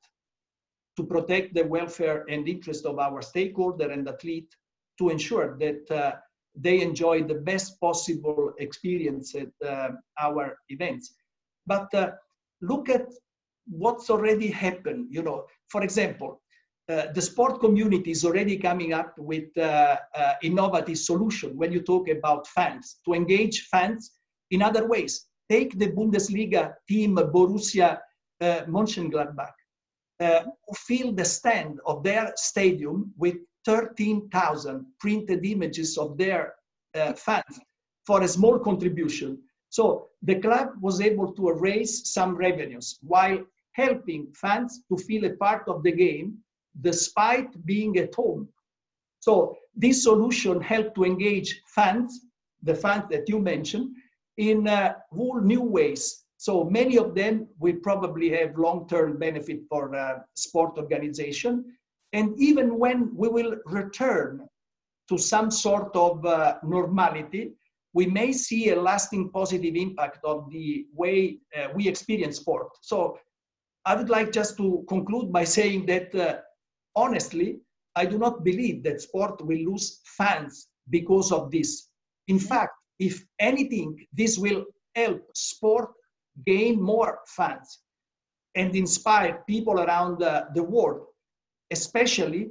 to 0.97 1.03
protect 1.03 1.55
the 1.55 1.65
welfare 1.65 2.25
and 2.29 2.47
interest 2.47 2.87
of 2.87 3.01
our 3.01 3.21
stakeholder 3.21 3.91
and 3.91 4.09
athlete 4.09 4.55
to 4.99 5.09
ensure 5.09 5.57
that 5.59 6.21
they 6.57 6.81
enjoy 6.81 7.23
the 7.23 7.35
best 7.35 7.81
possible 7.81 8.53
experience 8.59 9.35
at 9.35 9.49
uh, 9.67 9.91
our 10.21 10.57
events. 10.69 11.15
But 11.67 11.93
uh, 11.95 12.13
look 12.61 12.89
at 12.89 13.07
what's 13.67 14.11
already 14.11 14.49
happened. 14.49 15.09
You 15.11 15.23
know, 15.23 15.47
for 15.69 15.83
example, 15.83 16.41
uh, 16.89 17.07
the 17.15 17.23
sport 17.23 17.61
community 17.61 18.11
is 18.11 18.25
already 18.25 18.59
coming 18.59 18.93
up 18.93 19.15
with 19.19 19.57
uh, 19.57 19.97
uh, 20.15 20.35
innovative 20.43 20.99
solution 20.99 21.57
when 21.57 21.73
you 21.73 21.81
talk 21.81 22.09
about 22.09 22.47
fans 22.49 22.97
to 23.07 23.15
engage 23.15 23.69
fans 23.69 24.13
in 24.51 24.61
other 24.61 24.87
ways. 24.87 25.27
Take 25.51 25.79
the 25.79 25.91
Bundesliga 25.93 26.75
team 26.89 27.17
Borussia 27.17 27.99
uh, 28.41 28.61
Mönchengladbach, 28.67 29.53
who 30.21 30.75
fill 30.75 31.13
the 31.13 31.25
stand 31.25 31.81
of 31.87 32.03
their 32.03 32.33
stadium 32.37 33.13
with 33.17 33.37
13,000 33.65 34.87
printed 35.01 35.45
images 35.45 35.97
of 35.99 36.17
their 36.17 36.55
uh, 36.95 37.13
fans 37.15 37.61
for 38.07 38.23
a 38.23 38.29
small 38.29 38.59
contribution. 38.59 39.39
So 39.71 40.09
the 40.23 40.37
club 40.37 40.69
was 40.81 41.01
able 41.01 41.33
to 41.33 41.53
raise 41.53 42.13
some 42.13 42.37
revenues 42.37 42.99
while 43.03 43.39
helping 43.73 44.33
fans 44.35 44.83
to 44.89 44.97
feel 44.97 45.25
a 45.25 45.37
part 45.37 45.69
of 45.69 45.83
the 45.83 45.93
game 45.93 46.39
despite 46.81 47.65
being 47.67 47.99
at 47.99 48.15
home. 48.15 48.49
So 49.21 49.57
this 49.75 50.03
solution 50.03 50.61
helped 50.61 50.95
to 50.97 51.05
engage 51.05 51.61
fans, 51.75 52.27
the 52.63 52.75
fans 52.75 53.05
that 53.11 53.29
you 53.29 53.39
mentioned, 53.39 53.97
in 54.37 54.69
uh, 54.69 54.95
whole 55.11 55.41
new 55.41 55.63
ways. 55.63 56.25
So 56.37 56.65
many 56.65 56.99
of 56.99 57.15
them 57.15 57.49
will 57.59 57.77
probably 57.83 58.29
have 58.31 58.59
long-term 58.59 59.19
benefit 59.19 59.61
for 59.69 59.95
uh, 59.95 60.19
sport 60.35 60.77
organization. 60.77 61.65
And 62.15 62.39
even 62.39 62.79
when 62.79 63.11
we 63.15 63.29
will 63.29 63.57
return 63.67 64.49
to 65.09 65.19
some 65.19 65.51
sort 65.51 65.95
of 65.97 66.25
uh, 66.25 66.55
normality, 66.63 67.53
we 67.93 68.07
may 68.07 68.33
see 68.33 68.71
a 68.71 68.81
lasting 68.81 69.31
positive 69.31 69.75
impact 69.75 70.21
of 70.25 70.49
the 70.51 70.87
way 70.95 71.39
uh, 71.57 71.69
we 71.75 71.89
experience 71.89 72.37
sport. 72.37 72.69
So 72.83 73.19
I 73.85 73.97
would 73.97 74.09
like 74.09 74.33
just 74.33 74.57
to 74.59 74.85
conclude 74.89 75.33
by 75.33 75.45
saying 75.45 75.87
that 75.87 76.15
uh, 76.15 76.39
honestly, 76.95 77.59
I 77.97 78.07
do 78.07 78.17
not 78.17 78.45
believe 78.45 78.85
that 78.85 79.03
sport 79.03 79.45
will 79.45 79.59
lose 79.71 80.01
fans 80.17 80.69
because 80.91 81.33
of 81.33 81.51
this. 81.51 81.89
In 82.29 82.39
fact, 82.39 82.75
if 83.01 83.25
anything, 83.41 84.07
this 84.13 84.39
will 84.39 84.65
help 84.95 85.21
sport 85.35 85.91
gain 86.47 86.81
more 86.81 87.19
fans 87.27 87.81
and 88.55 88.75
inspire 88.75 89.43
people 89.49 89.81
around 89.81 90.23
uh, 90.23 90.45
the 90.55 90.63
world, 90.63 91.07
especially 91.71 92.51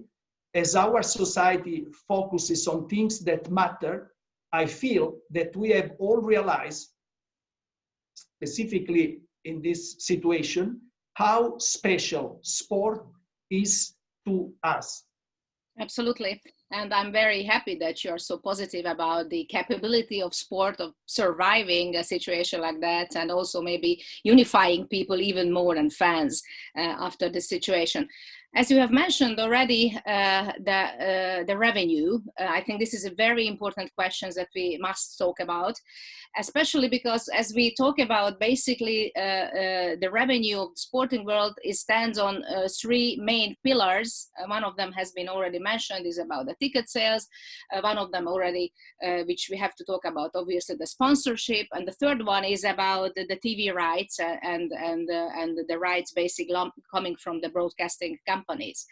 as 0.54 0.76
our 0.76 1.02
society 1.02 1.86
focuses 2.08 2.68
on 2.68 2.88
things 2.88 3.20
that 3.20 3.50
matter. 3.50 4.14
I 4.52 4.66
feel 4.68 5.18
that 5.32 5.56
we 5.56 5.70
have 5.70 5.94
all 6.00 6.18
realized, 6.18 6.92
specifically 8.14 9.22
in 9.46 9.62
this 9.62 9.96
situation, 10.00 10.80
how 11.16 11.58
special 11.58 12.40
sport 12.44 13.06
is 13.50 13.96
to 14.28 14.54
us. 14.64 15.06
Absolutely. 15.80 16.42
And 16.74 16.92
I'm 16.92 17.12
very 17.12 17.44
happy 17.44 17.76
that 17.76 18.04
you're 18.04 18.18
so 18.18 18.40
positive 18.40 18.88
about 18.88 19.30
the 19.30 19.46
capability 19.46 20.24
of 20.24 20.34
sport 20.34 20.82
of 20.82 20.94
surviving 21.06 21.96
a 21.98 22.04
situation 22.04 22.62
like 22.62 22.82
that 22.82 23.16
and 23.16 23.30
also 23.30 23.62
maybe 23.62 24.04
unifying 24.24 24.88
people 24.88 25.22
even 25.22 25.54
more 25.54 25.76
than 25.76 25.92
fans 25.92 26.42
uh, 26.76 26.96
after 27.00 27.30
the 27.30 27.42
situation. 27.42 28.10
As 28.56 28.70
you 28.70 28.78
have 28.78 28.92
mentioned 28.92 29.40
already, 29.40 30.00
uh, 30.06 30.52
the, 30.64 30.72
uh, 30.72 31.44
the 31.44 31.58
revenue, 31.58 32.20
uh, 32.40 32.46
I 32.48 32.62
think 32.62 32.80
this 32.80 32.94
is 32.94 33.04
a 33.04 33.14
very 33.16 33.48
important 33.48 33.92
question 33.96 34.30
that 34.36 34.50
we 34.56 34.78
must 34.80 35.18
talk 35.18 35.40
about, 35.40 35.74
especially 36.38 36.88
because 36.88 37.28
as 37.30 37.52
we 37.56 37.74
talk 37.74 37.98
about 37.98 38.40
basically 38.40 39.12
uh, 39.16 39.20
uh, 39.20 39.96
the 40.00 40.10
revenue 40.12 40.60
of 40.60 40.76
the 40.76 40.80
sporting 40.80 41.26
world, 41.26 41.58
it 41.64 41.78
stands 41.78 42.20
on 42.20 42.44
three 42.80 43.18
main 43.20 43.56
pillars. 43.64 44.30
one 44.46 44.64
of 44.64 44.78
them 44.78 44.92
has 44.92 45.12
been 45.14 45.30
already 45.30 45.58
mentioned 45.58 46.06
is 46.06 46.20
about 46.20 46.46
the 46.46 46.56
ticket 46.64 46.88
sales. 46.90 47.28
one 47.90 47.98
of 47.98 48.12
them 48.12 48.28
already, 48.28 48.66
which 49.30 49.44
we 49.52 49.58
have 49.58 49.76
to 49.76 49.86
talk 49.86 50.04
about, 50.06 50.32
obviously 50.36 50.76
the 50.76 50.88
sponsorship. 50.96 51.68
And 51.74 51.88
the 51.88 51.98
third 52.02 52.20
one 52.26 52.46
is 52.46 52.64
about 52.64 53.12
the, 53.16 53.40
TV 53.44 53.74
rights 53.74 54.20
and, 54.20 54.72
and, 54.72 55.10
and 55.10 55.60
the 55.68 55.78
rights 55.78 56.12
basically 56.12 56.56
coming 56.94 57.16
from 57.24 57.42
the 57.42 57.50
broadcasting 57.50 58.18
companies. 58.28 58.86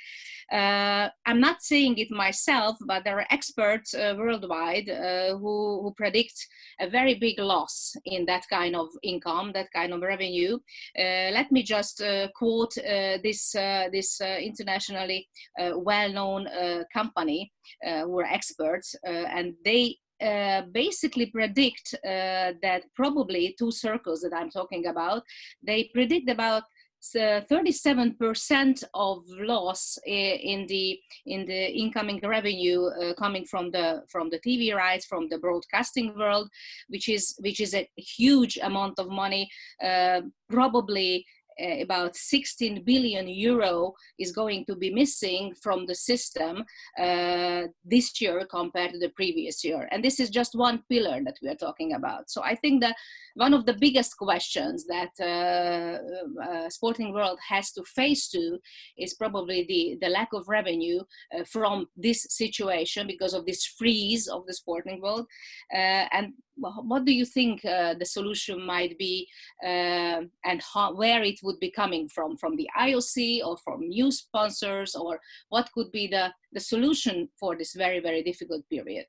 Uh, 0.51 1.07
I'm 1.25 1.39
not 1.39 1.61
saying 1.61 1.97
it 1.97 2.11
myself, 2.11 2.75
but 2.85 3.03
there 3.05 3.19
are 3.19 3.27
experts 3.31 3.93
uh, 3.93 4.13
worldwide 4.17 4.89
uh, 4.89 5.37
who, 5.37 5.81
who 5.81 5.93
predict 5.95 6.47
a 6.81 6.89
very 6.89 7.15
big 7.15 7.39
loss 7.39 7.95
in 8.05 8.25
that 8.25 8.45
kind 8.49 8.75
of 8.75 8.89
income, 9.01 9.51
that 9.53 9.71
kind 9.71 9.93
of 9.93 10.01
revenue. 10.01 10.55
Uh, 10.97 11.31
let 11.31 11.51
me 11.51 11.63
just 11.63 12.01
uh, 12.01 12.27
quote 12.35 12.77
uh, 12.79 13.17
this, 13.23 13.51
this 13.91 14.19
internationally 14.21 15.27
well-known 15.57 16.47
company 16.93 17.51
who 17.83 18.19
are 18.19 18.25
experts, 18.25 18.95
and 19.03 19.53
they 19.65 19.97
uh, 20.21 20.61
basically 20.71 21.25
predict 21.25 21.95
uh, 22.05 22.53
that 22.61 22.83
probably 22.95 23.55
two 23.57 23.71
circles 23.71 24.21
that 24.21 24.33
I'm 24.35 24.51
talking 24.51 24.85
about, 24.85 25.23
they 25.63 25.89
predict 25.95 26.29
about 26.29 26.63
37% 27.03 28.83
of 28.93 29.23
loss 29.39 29.97
in 30.05 30.67
the 30.67 30.99
in 31.25 31.47
the 31.47 31.71
incoming 31.71 32.19
revenue 32.23 32.85
uh, 32.85 33.15
coming 33.15 33.45
from 33.45 33.71
the 33.71 34.03
from 34.07 34.29
the 34.29 34.39
TV 34.39 34.75
rights 34.75 35.07
from 35.07 35.27
the 35.27 35.39
broadcasting 35.39 36.15
world, 36.15 36.47
which 36.89 37.09
is 37.09 37.35
which 37.39 37.59
is 37.59 37.73
a 37.73 37.89
huge 37.95 38.59
amount 38.61 38.99
of 38.99 39.09
money, 39.09 39.49
uh, 39.83 40.21
probably 40.51 41.25
uh, 41.59 41.81
about 41.81 42.15
16 42.15 42.83
billion 42.83 43.27
euro 43.27 43.93
is 44.19 44.31
going 44.31 44.65
to 44.65 44.75
be 44.75 44.93
missing 44.93 45.53
from 45.61 45.85
the 45.85 45.95
system 45.95 46.63
uh, 46.99 47.63
this 47.83 48.21
year 48.21 48.45
compared 48.49 48.91
to 48.93 48.99
the 48.99 49.09
previous 49.09 49.63
year. 49.63 49.87
And 49.91 50.03
this 50.03 50.19
is 50.19 50.29
just 50.29 50.55
one 50.55 50.83
pillar 50.89 51.21
that 51.23 51.37
we 51.41 51.49
are 51.49 51.55
talking 51.55 51.93
about. 51.93 52.29
So 52.29 52.41
I 52.43 52.55
think 52.55 52.81
that 52.81 52.95
one 53.35 53.53
of 53.53 53.65
the 53.65 53.73
biggest 53.73 54.17
questions 54.17 54.85
that 54.87 55.11
uh, 55.19 56.43
uh 56.43 56.69
sporting 56.69 57.13
world 57.13 57.39
has 57.47 57.71
to 57.71 57.83
face 57.83 58.27
to 58.29 58.57
is 58.97 59.13
probably 59.13 59.65
the, 59.67 59.97
the 60.01 60.09
lack 60.09 60.29
of 60.33 60.47
revenue 60.47 60.99
uh, 61.35 61.43
from 61.45 61.87
this 61.95 62.27
situation 62.29 63.07
because 63.07 63.33
of 63.33 63.45
this 63.45 63.65
freeze 63.65 64.27
of 64.27 64.45
the 64.45 64.53
sporting 64.53 65.01
world. 65.01 65.25
Uh, 65.73 66.05
and 66.11 66.33
what 66.57 67.05
do 67.05 67.13
you 67.13 67.25
think 67.25 67.63
uh, 67.65 67.93
the 67.95 68.05
solution 68.05 68.65
might 68.65 68.97
be 68.97 69.27
uh, 69.63 70.21
and 70.45 70.61
how, 70.73 70.93
where 70.93 71.23
it 71.23 71.39
would 71.43 71.59
be 71.59 71.71
coming 71.71 72.07
from? 72.09 72.37
From 72.37 72.55
the 72.55 72.69
ioc 72.77 73.41
or 73.43 73.57
from 73.57 73.87
new 73.87 74.11
sponsors 74.11 74.95
or 74.95 75.19
what 75.49 75.71
could 75.73 75.91
be 75.91 76.07
the, 76.07 76.33
the 76.51 76.59
solution 76.59 77.29
for 77.39 77.55
this 77.55 77.73
very 77.73 77.99
very 77.99 78.23
difficult 78.23 78.67
period? 78.69 79.05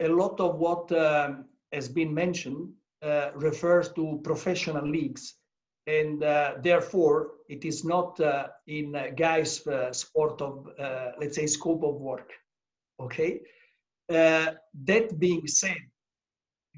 A 0.00 0.08
lot 0.08 0.40
of 0.40 0.56
what 0.56 0.90
um, 0.92 1.46
has 1.72 1.88
been 1.88 2.12
mentioned 2.12 2.70
uh, 3.02 3.30
refers 3.34 3.92
to 3.92 4.20
professional 4.22 4.88
leagues 4.88 5.34
and 5.86 6.22
uh, 6.22 6.54
therefore 6.62 7.32
it 7.48 7.64
is 7.64 7.84
not 7.84 8.18
uh, 8.20 8.46
in 8.68 8.94
guys 9.16 9.64
sport 9.92 10.40
of 10.40 10.68
let's 11.18 11.36
say 11.36 11.46
scope 11.46 11.82
of 11.82 11.96
work. 11.96 12.30
Okay? 13.00 13.40
That 14.08 15.18
being 15.18 15.46
said 15.46 15.76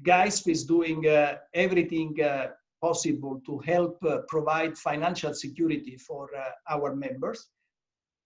GAISF 0.03 0.47
is 0.47 0.65
doing 0.65 1.07
uh, 1.07 1.37
everything 1.53 2.15
uh, 2.21 2.47
possible 2.81 3.41
to 3.45 3.59
help 3.59 3.97
uh, 4.03 4.19
provide 4.27 4.77
financial 4.77 5.33
security 5.33 5.97
for 5.97 6.29
uh, 6.35 6.73
our 6.73 6.95
members. 6.95 7.47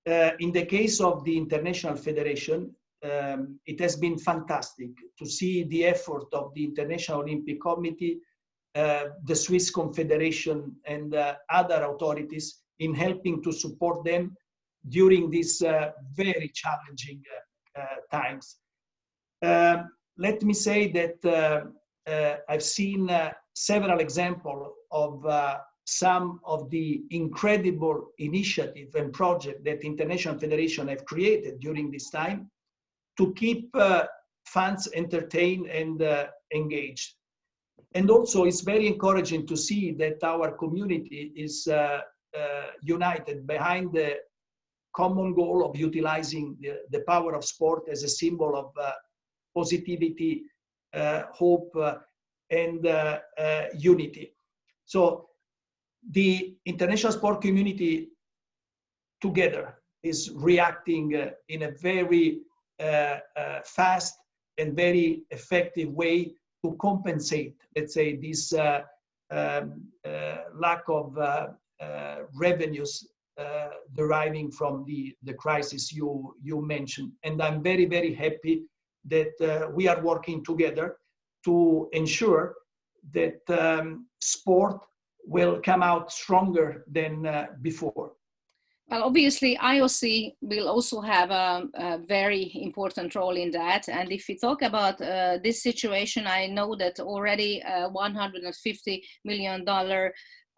Uh, 0.08 0.32
in 0.40 0.52
the 0.52 0.66
case 0.66 1.00
of 1.00 1.24
the 1.24 1.38
International 1.38 1.96
Federation, 1.96 2.74
um, 3.04 3.60
it 3.66 3.80
has 3.80 3.96
been 3.96 4.18
fantastic 4.18 4.90
to 5.18 5.26
see 5.26 5.64
the 5.66 5.86
effort 5.86 6.26
of 6.34 6.54
the 6.56 6.64
International 6.64 7.22
Olympic 7.22 7.62
Committee, 7.62 8.20
uh, 8.76 9.06
the 9.26 9.36
Swiss 9.36 9.70
Confederation, 9.70 10.76
and 10.86 11.16
other 11.50 11.84
authorities 11.92 12.62
in 12.80 12.94
helping 12.94 13.42
to 13.44 13.52
support 13.52 14.04
them 14.04 14.36
during 14.90 15.30
these 15.30 15.62
very 16.16 16.52
challenging 16.54 17.22
times. 18.12 18.58
Um, 19.42 19.90
let 20.20 20.44
me 20.44 20.54
say 20.54 20.92
that 20.92 21.18
uh, 21.26 22.12
uh, 22.12 22.36
I've 22.50 22.64
seen 22.64 23.10
uh, 23.10 23.32
several 23.54 24.00
examples 24.00 24.74
of 24.92 25.26
some 25.86 26.40
of 26.44 26.70
the 26.70 27.02
incredible 27.10 28.10
initiative 28.20 28.90
and 28.94 29.12
project 29.12 29.64
that 29.66 29.84
international 29.84 30.38
federation 30.38 30.88
have 30.88 31.04
created 31.06 31.60
during 31.60 31.90
this 31.90 32.12
time 32.12 32.52
to 33.18 33.34
keep 33.34 33.70
uh, 33.74 34.04
fans 34.46 34.88
entertained 34.94 35.66
and 35.68 36.04
uh, 36.04 36.28
engaged. 36.54 37.16
And 37.96 38.12
also, 38.12 38.44
it's 38.44 38.62
very 38.62 38.86
encouraging 38.86 39.48
to 39.48 39.58
see 39.58 39.94
that 39.94 40.24
our 40.24 40.52
community 40.52 41.32
is 41.36 41.68
uh, 41.68 42.02
united 42.84 43.48
behind 43.48 43.94
the 43.94 44.18
common 44.96 45.34
goal 45.34 45.66
of 45.66 45.76
utilizing 45.76 46.56
the, 46.62 46.82
the 46.92 47.04
power 47.08 47.34
of 47.34 47.44
sport 47.44 47.84
as 47.90 48.04
a 48.04 48.10
symbol 48.10 48.56
of 48.56 48.68
positivity, 49.60 50.34
uh, 50.94 51.22
hope, 51.42 51.72
and 52.62 52.80
unity. 53.92 54.26
So 54.94 55.30
the 56.12 56.56
international 56.66 57.14
sport 57.14 57.42
community 57.42 57.94
together 59.22 59.66
is 60.04 60.32
reacting 60.34 61.16
uh, 61.16 61.32
in 61.50 61.64
a 61.64 61.72
very 61.72 62.40
uh, 62.80 63.20
uh, 63.36 63.60
fast 63.66 64.16
and 64.58 64.76
very 64.76 65.24
effective 65.32 65.90
way 65.92 66.34
to 66.64 66.76
compensate, 66.80 67.56
let's 67.76 67.94
say, 67.94 68.16
this 68.16 68.54
uh, 68.54 68.82
um, 69.32 69.84
uh, 70.06 70.38
lack 70.56 70.84
of 70.88 71.18
uh, 71.18 71.48
revenues 72.36 73.08
deriving 73.96 74.52
from 74.52 74.84
the, 74.86 75.16
the 75.24 75.34
crisis 75.34 75.94
you, 75.94 76.36
you 76.42 76.62
mentioned. 76.62 77.12
And 77.24 77.42
I'm 77.42 77.64
very, 77.64 77.86
very 77.86 78.14
happy 78.14 78.64
that 79.06 79.72
we 79.74 79.88
are 79.88 80.02
working 80.02 80.44
together 80.44 80.98
to 81.46 81.90
ensure 81.94 82.56
that 83.14 83.40
um, 83.50 84.08
sport 84.20 84.82
will 85.26 85.60
come 85.64 85.84
out 85.84 86.12
stronger 86.12 86.84
than 86.92 87.26
uh, 87.26 87.48
before. 87.62 88.14
Well, 88.90 89.04
obviously, 89.04 89.56
IOC 89.56 90.34
will 90.42 90.68
also 90.68 91.00
have 91.00 91.30
a, 91.30 91.68
a, 91.76 92.00
very 92.00 92.52
important 92.56 93.14
role 93.14 93.38
in 93.38 93.52
that. 93.52 93.88
And 93.88 94.12
if 94.12 94.26
we 94.28 94.36
talk 94.40 94.64
about 94.64 95.00
uh, 95.00 95.38
this 95.44 95.62
situation, 95.62 96.26
I 96.26 96.48
know 96.48 96.76
that 96.76 97.00
already 97.00 97.62
uh, 97.62 97.90
$150 97.92 99.02
million 99.26 99.64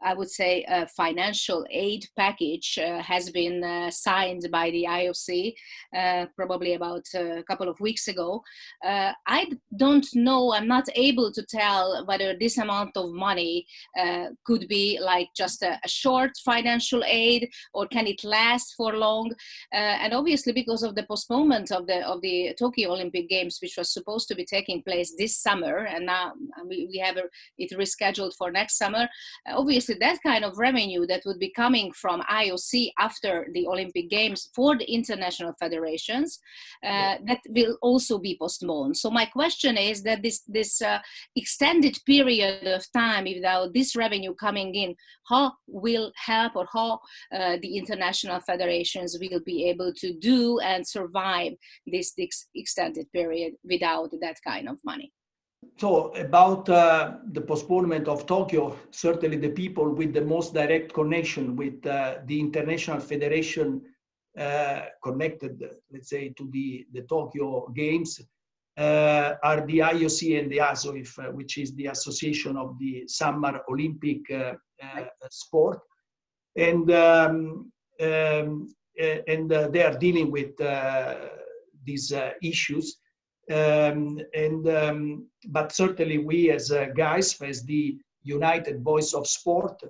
I 0.03 0.13
would 0.13 0.29
say, 0.29 0.65
a 0.67 0.87
financial 0.87 1.65
aid 1.69 2.07
package 2.17 2.79
uh, 2.79 3.01
has 3.01 3.29
been 3.29 3.63
uh, 3.63 3.91
signed 3.91 4.47
by 4.51 4.71
the 4.71 4.85
IOC 4.89 5.53
uh, 5.95 6.25
probably 6.35 6.73
about 6.73 7.05
uh, 7.15 7.37
a 7.37 7.43
couple 7.43 7.69
of 7.69 7.79
weeks 7.79 8.07
ago. 8.07 8.41
Uh, 8.85 9.11
I 9.27 9.51
don't 9.75 10.07
know, 10.15 10.53
I'm 10.53 10.67
not 10.67 10.87
able 10.95 11.31
to 11.31 11.43
tell 11.43 12.05
whether 12.05 12.35
this 12.37 12.57
amount 12.57 12.91
of 12.95 13.11
money 13.11 13.65
uh, 13.99 14.27
could 14.45 14.67
be 14.67 14.99
like 15.01 15.27
just 15.35 15.61
a, 15.61 15.79
a, 15.83 15.87
short 15.87 16.31
financial 16.43 17.03
aid 17.05 17.49
or 17.73 17.85
can 17.87 18.07
it 18.07 18.23
last 18.23 18.73
for 18.75 18.93
long. 18.93 19.31
and 19.71 20.13
obviously, 20.13 20.53
because 20.53 20.83
of 20.83 20.95
the 20.95 21.03
postponement 21.03 21.71
of 21.71 21.85
the 21.87 21.99
of 22.07 22.21
the 22.21 22.55
Tokyo 22.57 22.91
Olympic 22.91 23.29
Games, 23.29 23.59
which 23.61 23.75
was 23.77 23.93
supposed 23.93 24.27
to 24.29 24.35
be 24.35 24.45
taking 24.45 24.81
place 24.83 25.13
this 25.17 25.37
summer, 25.37 25.85
and 25.85 26.05
now 26.05 26.33
we, 26.67 26.87
we 26.91 26.97
have 26.99 27.17
it 27.57 27.71
rescheduled 27.71 28.33
for 28.35 28.51
next 28.51 28.77
summer, 28.77 29.07
obviously 29.47 29.90
that 29.99 30.19
kind 30.23 30.43
of 30.43 30.57
revenue 30.57 31.05
that 31.07 31.23
would 31.25 31.39
be 31.39 31.51
coming 31.51 31.91
from 31.91 32.21
IOC 32.21 32.91
after 32.99 33.47
the 33.53 33.67
Olympic 33.67 34.09
Games 34.09 34.49
for 34.55 34.77
the 34.77 34.85
international 34.85 35.53
federations, 35.59 36.39
uh, 36.83 37.15
that 37.27 37.39
will 37.49 37.77
also 37.81 38.17
be 38.17 38.37
postponed. 38.39 38.97
So 38.97 39.09
my 39.09 39.25
question 39.25 39.77
is 39.77 40.03
that 40.03 40.21
this 40.23 40.41
this 40.47 40.81
uh, 40.81 40.99
extended 41.35 41.97
period 42.05 42.67
of 42.67 42.85
time 42.91 43.25
without 43.25 43.73
this 43.73 43.95
revenue 43.95 44.33
coming 44.33 44.75
in, 44.75 44.95
how 45.27 45.53
will 45.67 46.11
help 46.15 46.55
or 46.55 46.67
how 46.71 46.99
uh, 47.33 47.57
the 47.61 47.77
international 47.77 48.39
federations 48.39 49.17
will 49.19 49.41
be 49.45 49.65
able 49.65 49.93
to 49.93 50.13
do 50.13 50.59
and 50.59 50.87
survive 50.87 51.53
this, 51.87 52.13
this 52.17 52.47
extended 52.55 53.11
period 53.11 53.53
without 53.63 54.11
that 54.21 54.37
kind 54.45 54.67
of 54.69 54.79
money? 54.83 55.11
So 55.77 56.13
about 56.13 56.69
uh, 56.69 57.17
the 57.31 57.41
postponement 57.41 58.07
of 58.07 58.25
Tokyo, 58.25 58.77
certainly 58.91 59.37
the 59.37 59.49
people 59.49 59.93
with 59.93 60.13
the 60.13 60.21
most 60.21 60.53
direct 60.53 60.93
connection 60.93 61.55
with 61.55 61.85
uh, 61.85 62.19
the 62.25 62.39
international 62.39 62.99
federation 62.99 63.81
uh, 64.37 64.81
connected, 65.03 65.63
let's 65.91 66.09
say, 66.09 66.29
to 66.37 66.47
the, 66.51 66.85
the 66.93 67.01
Tokyo 67.01 67.67
Games 67.75 68.21
uh, 68.77 69.33
are 69.43 69.65
the 69.65 69.79
IOC 69.79 70.39
and 70.39 70.51
the 70.51 70.57
ASOIF, 70.57 71.19
uh, 71.19 71.31
which 71.31 71.57
is 71.57 71.75
the 71.75 71.87
Association 71.87 72.57
of 72.57 72.77
the 72.79 73.07
Summer 73.07 73.61
Olympic 73.69 74.21
uh, 74.31 74.53
Sport. 75.29 75.79
And, 76.55 76.89
um, 76.91 77.71
um, 78.01 78.73
and 78.99 79.49
they 79.49 79.83
are 79.83 79.97
dealing 79.97 80.31
with 80.31 80.55
these 81.83 82.13
issues. 82.41 83.00
Um, 83.51 84.19
and 84.33 84.67
um, 84.69 85.25
but 85.47 85.71
certainly 85.71 86.19
we 86.19 86.51
as 86.51 86.71
uh, 86.71 86.87
GAISF, 86.95 87.47
as 87.47 87.63
the 87.63 87.97
united 88.23 88.83
voice 88.83 89.13
of 89.13 89.27
sport, 89.27 89.81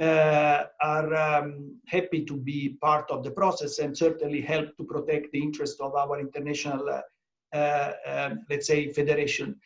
uh, 0.00 0.64
are 0.82 1.14
um, 1.14 1.76
happy 1.86 2.24
to 2.24 2.36
be 2.36 2.76
part 2.80 3.10
of 3.10 3.24
the 3.24 3.30
process 3.30 3.78
and 3.78 3.96
certainly 3.96 4.40
help 4.40 4.76
to 4.76 4.84
protect 4.84 5.32
the 5.32 5.42
interest 5.42 5.80
of 5.80 5.94
our 5.94 6.20
international, 6.20 6.88
uh, 6.88 7.56
uh, 7.56 7.92
um, 8.06 8.44
let's 8.50 8.66
say, 8.66 8.92
federation. 8.92 9.56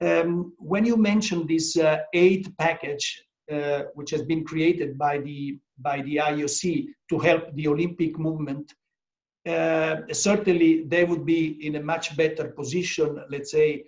Um, 0.00 0.52
when 0.58 0.84
you 0.84 0.96
mention 0.96 1.46
this 1.46 1.76
uh, 1.76 1.98
aid 2.12 2.56
package, 2.58 3.24
uh, 3.50 3.84
which 3.94 4.10
has 4.10 4.22
been 4.22 4.44
created 4.44 4.98
by 4.98 5.18
the 5.18 5.58
by 5.78 6.02
the 6.02 6.16
IOC 6.16 6.86
to 7.08 7.18
help 7.18 7.54
the 7.54 7.68
Olympic 7.68 8.18
movement 8.18 8.74
certainly 9.46 10.84
they 10.84 11.04
would 11.04 11.24
be 11.24 11.58
in 11.66 11.76
a 11.76 11.82
much 11.82 12.16
better 12.16 12.48
position, 12.48 13.22
let's 13.30 13.50
say, 13.50 13.84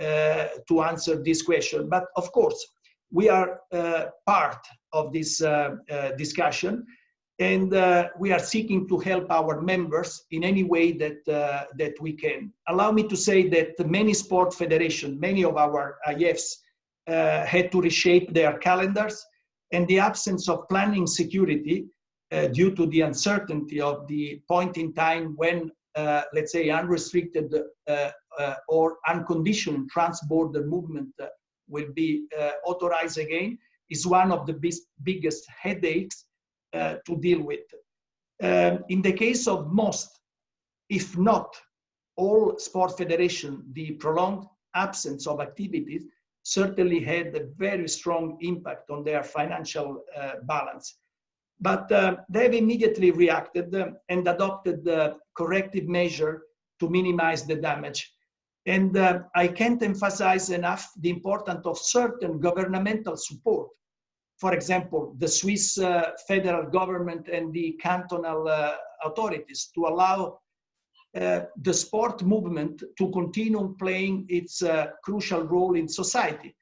uh, 0.00 0.48
to 0.66 0.82
answer 0.82 1.22
this 1.22 1.42
question. 1.42 1.88
But 1.88 2.06
of 2.16 2.32
course, 2.32 2.66
we 3.12 3.28
are 3.28 3.60
uh, 3.72 4.06
part 4.26 4.66
of 4.92 5.12
this 5.12 5.40
uh, 5.40 5.76
uh, 5.88 6.10
discussion, 6.18 6.84
and 7.38 7.72
uh, 7.72 8.08
we 8.18 8.32
are 8.32 8.40
seeking 8.40 8.88
to 8.88 8.98
help 8.98 9.30
our 9.30 9.60
members 9.60 10.24
in 10.32 10.42
any 10.42 10.64
way 10.64 10.90
that 10.92 11.24
that 11.78 11.94
we 12.00 12.12
can. 12.12 12.52
Allow 12.68 12.90
me 12.90 13.06
to 13.08 13.16
say 13.16 13.48
that 13.50 13.88
many 13.88 14.14
sport 14.14 14.52
federations, 14.52 15.20
many 15.20 15.44
of 15.44 15.56
our 15.56 15.98
IFs, 16.08 16.60
had 17.06 17.70
to 17.70 17.80
reshape 17.80 18.34
their 18.34 18.58
calendars, 18.58 19.24
and 19.72 19.86
the 19.86 20.00
absence 20.00 20.48
of 20.48 20.68
planning 20.68 21.06
security 21.06 21.86
uh, 21.86 21.88
due 22.52 22.74
to 22.74 22.86
the 22.86 23.02
uncertainty 23.02 23.80
of 23.80 24.06
the 24.08 24.40
point 24.48 24.76
in 24.76 24.92
time 24.92 25.34
when, 25.36 25.70
uh, 25.94 26.22
let's 26.32 26.52
say, 26.52 26.70
unrestricted 26.70 27.54
uh, 27.88 28.10
uh 28.38 28.54
or 28.68 28.98
unconditioned 29.08 29.88
trans-border 29.90 30.66
movement 30.66 31.08
uh, 31.22 31.26
will 31.68 31.90
be 31.94 32.26
uh, 32.38 32.52
authorized 32.66 33.18
again, 33.18 33.58
is 33.90 34.06
one 34.06 34.32
of 34.32 34.46
the 34.46 34.80
biggest 35.02 35.44
headaches 35.48 36.26
to 37.06 37.16
deal 37.20 37.40
with. 37.40 37.60
Um, 38.42 38.84
in 38.88 39.00
the 39.00 39.12
case 39.12 39.46
of 39.46 39.72
most, 39.72 40.18
if 40.88 41.16
not 41.16 41.56
all 42.16 42.58
sport 42.58 42.98
federation, 42.98 43.62
the 43.74 43.92
prolonged 43.92 44.46
absence 44.74 45.28
of 45.28 45.40
activities 45.40 46.04
certainly 46.42 46.98
had 46.98 47.28
a 47.36 47.46
very 47.56 47.88
strong 47.88 48.36
impact 48.40 48.90
on 48.90 49.04
their 49.04 49.22
financial 49.22 50.02
balance. 50.42 50.96
But 51.60 51.90
uh, 51.92 52.16
they've 52.28 52.52
immediately 52.52 53.10
reacted 53.10 53.74
uh, 53.74 53.88
and 54.08 54.26
adopted 54.26 54.84
the 54.84 55.16
corrective 55.36 55.86
measure 55.86 56.42
to 56.80 56.88
minimize 56.88 57.46
the 57.46 57.56
damage. 57.56 58.12
And 58.66 58.96
uh, 58.96 59.20
I 59.34 59.48
can't 59.48 59.82
emphasize 59.82 60.50
enough 60.50 60.90
the 61.00 61.10
importance 61.10 61.66
of 61.66 61.78
certain 61.78 62.40
governmental 62.40 63.16
support. 63.16 63.68
For 64.38 64.52
example, 64.52 65.14
the 65.18 65.28
Swiss 65.28 65.78
uh, 65.78 66.10
federal 66.26 66.70
government 66.70 67.28
and 67.28 67.52
the 67.52 67.78
cantonal 67.80 68.48
uh, 68.48 68.74
authorities 69.04 69.70
to 69.74 69.86
allow 69.86 70.40
uh, 71.16 71.42
the 71.62 71.72
sport 71.72 72.22
movement 72.22 72.82
to 72.98 73.10
continue 73.10 73.76
playing 73.78 74.26
its 74.28 74.62
crucial 75.04 75.42
role 75.44 75.76
in 75.76 75.86
society. 75.86 76.56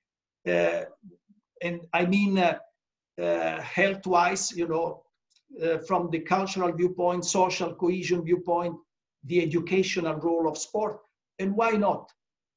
and 0.45 1.81
I 1.95 2.05
mean, 2.05 2.35
health-wise, 3.19 4.53
you 4.53 4.69
know, 4.69 5.03
uh, 5.63 5.79
from 5.79 6.11
the 6.11 6.21
cultural 6.21 6.73
viewpoint, 6.73 7.25
social 7.25 7.75
cohesion 7.75 8.25
viewpoint, 8.25 8.75
the 9.25 9.43
educational 9.43 10.15
role 10.15 10.49
of 10.49 10.57
sport, 10.57 10.99
and 11.39 11.55
why 11.55 11.73
not 11.73 12.11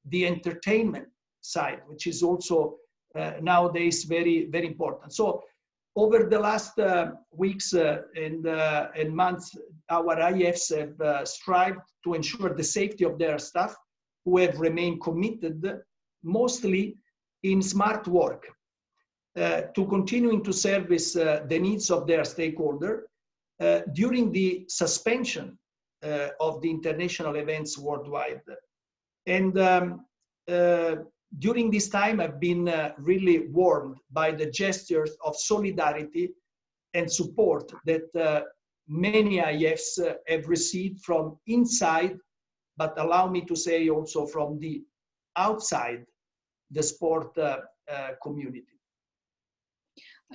the 0.06 0.26
entertainment 0.26 1.08
side, 1.42 1.82
which 1.88 2.08
is 2.08 2.24
also 2.24 2.78
uh, 3.16 3.34
nowadays 3.42 4.04
very, 4.06 4.46
very 4.46 4.68
important. 4.68 5.14
So 5.14 5.44
over 5.96 6.28
the 6.30 6.40
last 6.40 6.78
uh, 6.80 7.12
weeks 7.32 7.74
uh, 7.74 8.02
and, 8.16 8.48
uh, 8.48 8.88
and 8.96 9.16
months, 9.16 9.56
our 9.90 10.20
IFs 10.32 10.70
have 10.70 11.28
strived 11.28 11.80
to 12.04 12.14
ensure 12.14 12.54
the 12.54 12.64
safety 12.64 13.04
of 13.04 13.18
their 13.18 13.38
staff 13.40 13.76
who 14.26 14.38
have 14.40 14.60
remained 14.60 15.02
committed 15.02 15.82
mostly 16.24 16.98
in 17.44 17.62
smart 17.62 18.08
work 18.08 18.48
uh, 18.48 18.55
to 19.36 19.86
continuing 19.90 20.44
to 20.44 20.54
service 20.54 21.16
uh, 21.16 21.44
the 21.48 21.60
needs 21.60 21.92
of 21.92 22.08
their 22.08 22.24
stakeholder 22.24 23.08
uh, 23.62 23.82
during 23.94 24.32
the 24.32 24.66
suspension 24.68 25.58
uh, 26.04 26.28
of 26.42 26.62
the 26.62 26.70
international 26.70 27.36
events 27.36 27.78
worldwide. 27.78 28.42
And 29.28 29.58
um, 29.58 30.06
uh, 30.50 30.96
during 31.40 31.72
this 31.72 31.88
time, 31.88 32.20
I've 32.20 32.40
been 32.40 32.68
uh, 32.68 32.92
really 32.98 33.48
warmed 33.48 33.98
by 34.12 34.32
the 34.32 34.46
gestures 34.48 35.16
of 35.24 35.38
solidarity 35.38 36.34
and 36.94 37.12
support 37.12 37.72
that 37.86 38.46
many 38.88 39.40
IFs 39.40 40.00
have 40.28 40.48
received 40.48 41.02
from 41.02 41.38
inside, 41.48 42.18
but 42.78 42.94
allow 43.00 43.28
me 43.28 43.42
to 43.42 43.56
say 43.56 43.90
also 43.90 44.26
from 44.26 44.60
the 44.60 44.84
outside 45.38 46.06
the 46.72 46.84
sport 46.84 47.36
community. 48.22 48.75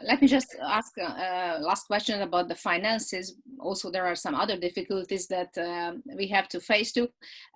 Let 0.02 0.22
me 0.22 0.28
just 0.28 0.54
ask 0.62 0.96
a 0.98 1.04
uh, 1.04 1.58
last 1.60 1.86
question 1.86 2.22
about 2.22 2.48
the 2.48 2.54
finances. 2.54 3.34
Also, 3.58 3.90
there 3.90 4.06
are 4.06 4.14
some 4.14 4.34
other 4.34 4.56
difficulties 4.56 5.26
that 5.26 5.56
uh, 5.58 5.94
we 6.16 6.26
have 6.28 6.48
to 6.48 6.60
face 6.60 6.92
too. 6.92 7.08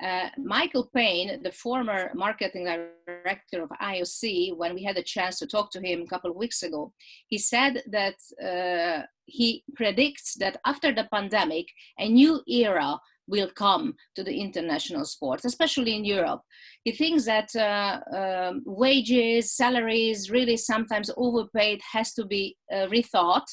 Uh, 0.03 0.29
Michael 0.37 0.91
Payne, 0.95 1.43
the 1.43 1.53
former 1.53 2.11
marketing 2.15 2.65
director 2.65 3.63
of 3.63 3.71
IOC, 3.81 4.57
when 4.57 4.75
we 4.75 4.83
had 4.83 4.99
a 4.99 5.03
chance 5.03 5.39
to 5.39 5.47
talk 5.47 5.71
to 5.71 5.81
him 5.81 6.03
a 6.03 6.07
couple 6.07 6.31
of 6.31 6.37
weeks 6.37 6.63
ago, 6.63 6.93
he 7.29 7.39
said 7.39 7.83
that 7.87 8.17
uh, 8.43 9.07
he 9.27 9.65
predicts 9.75 10.35
that 10.35 10.61
after 10.67 10.93
the 10.93 11.09
pandemic, 11.13 11.67
a 11.99 12.09
new 12.09 12.43
era 12.47 12.99
will 13.27 13.51
come 13.51 13.95
to 14.15 14.23
the 14.23 14.41
international 14.41 15.05
sports, 15.05 15.45
especially 15.45 15.95
in 15.95 16.05
Europe. 16.05 16.41
He 16.85 16.93
thinks 16.93 17.25
that 17.25 17.49
uh, 17.57 18.01
um, 18.17 18.63
wages, 18.67 19.53
salaries, 19.53 20.31
really 20.31 20.57
sometimes 20.57 21.11
overpaid, 21.17 21.81
has 21.93 22.13
to 22.15 22.25
be 22.27 22.57
uh, 22.73 22.87
rethought. 22.87 23.47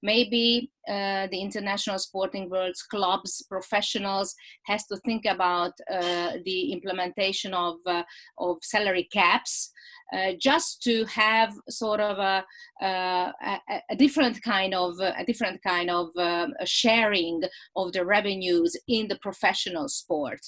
Maybe 0.00 0.70
uh, 0.88 1.26
the 1.28 1.40
international 1.40 1.98
sporting 1.98 2.48
world's 2.48 2.82
clubs, 2.82 3.44
professionals, 3.48 4.32
has 4.66 4.86
to 4.86 4.96
think 4.98 5.24
about 5.24 5.72
uh, 5.92 6.34
the 6.44 6.72
implementation 6.72 7.52
of 7.52 7.76
uh, 7.84 8.04
of 8.38 8.58
salary 8.62 9.08
caps 9.12 9.72
uh, 10.12 10.32
just 10.40 10.82
to 10.82 11.04
have 11.04 11.52
sort 11.68 12.00
of 12.00 12.18
a, 12.18 12.44
uh, 12.84 13.30
a, 13.42 13.82
a 13.90 13.96
different 13.96 14.42
kind 14.42 14.74
of 14.74 14.98
a 15.00 15.24
different 15.26 15.62
kind 15.62 15.90
of 15.90 16.08
um, 16.16 16.54
sharing 16.64 17.42
of 17.76 17.92
the 17.92 18.04
revenues 18.04 18.74
in 18.88 19.06
the 19.08 19.18
professional 19.18 19.88
sport. 19.88 20.40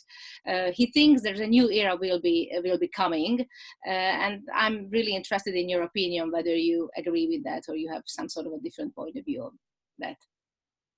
Uh, 0.49 0.71
he 0.73 0.91
thinks 0.93 1.23
there's 1.23 1.41
a 1.41 1.47
new 1.47 1.71
era 1.71 1.95
will 1.95 2.21
be 2.21 2.51
will 2.65 2.79
be 2.79 2.89
coming, 2.89 3.41
uh, 3.87 3.91
and 3.91 4.41
I'm 4.55 4.89
really 4.91 5.15
interested 5.15 5.55
in 5.55 5.69
your 5.69 5.83
opinion 5.83 6.33
whether 6.33 6.55
you 6.55 6.89
agree 6.97 7.29
with 7.29 7.45
that 7.45 7.65
or 7.69 7.77
you 7.77 7.93
have 7.93 8.03
some 8.07 8.29
sort 8.29 8.47
of 8.47 8.53
a 8.55 8.61
different 8.61 8.95
point 8.95 9.17
of 9.17 9.25
view 9.27 9.43
on 9.43 9.59
that. 9.99 10.17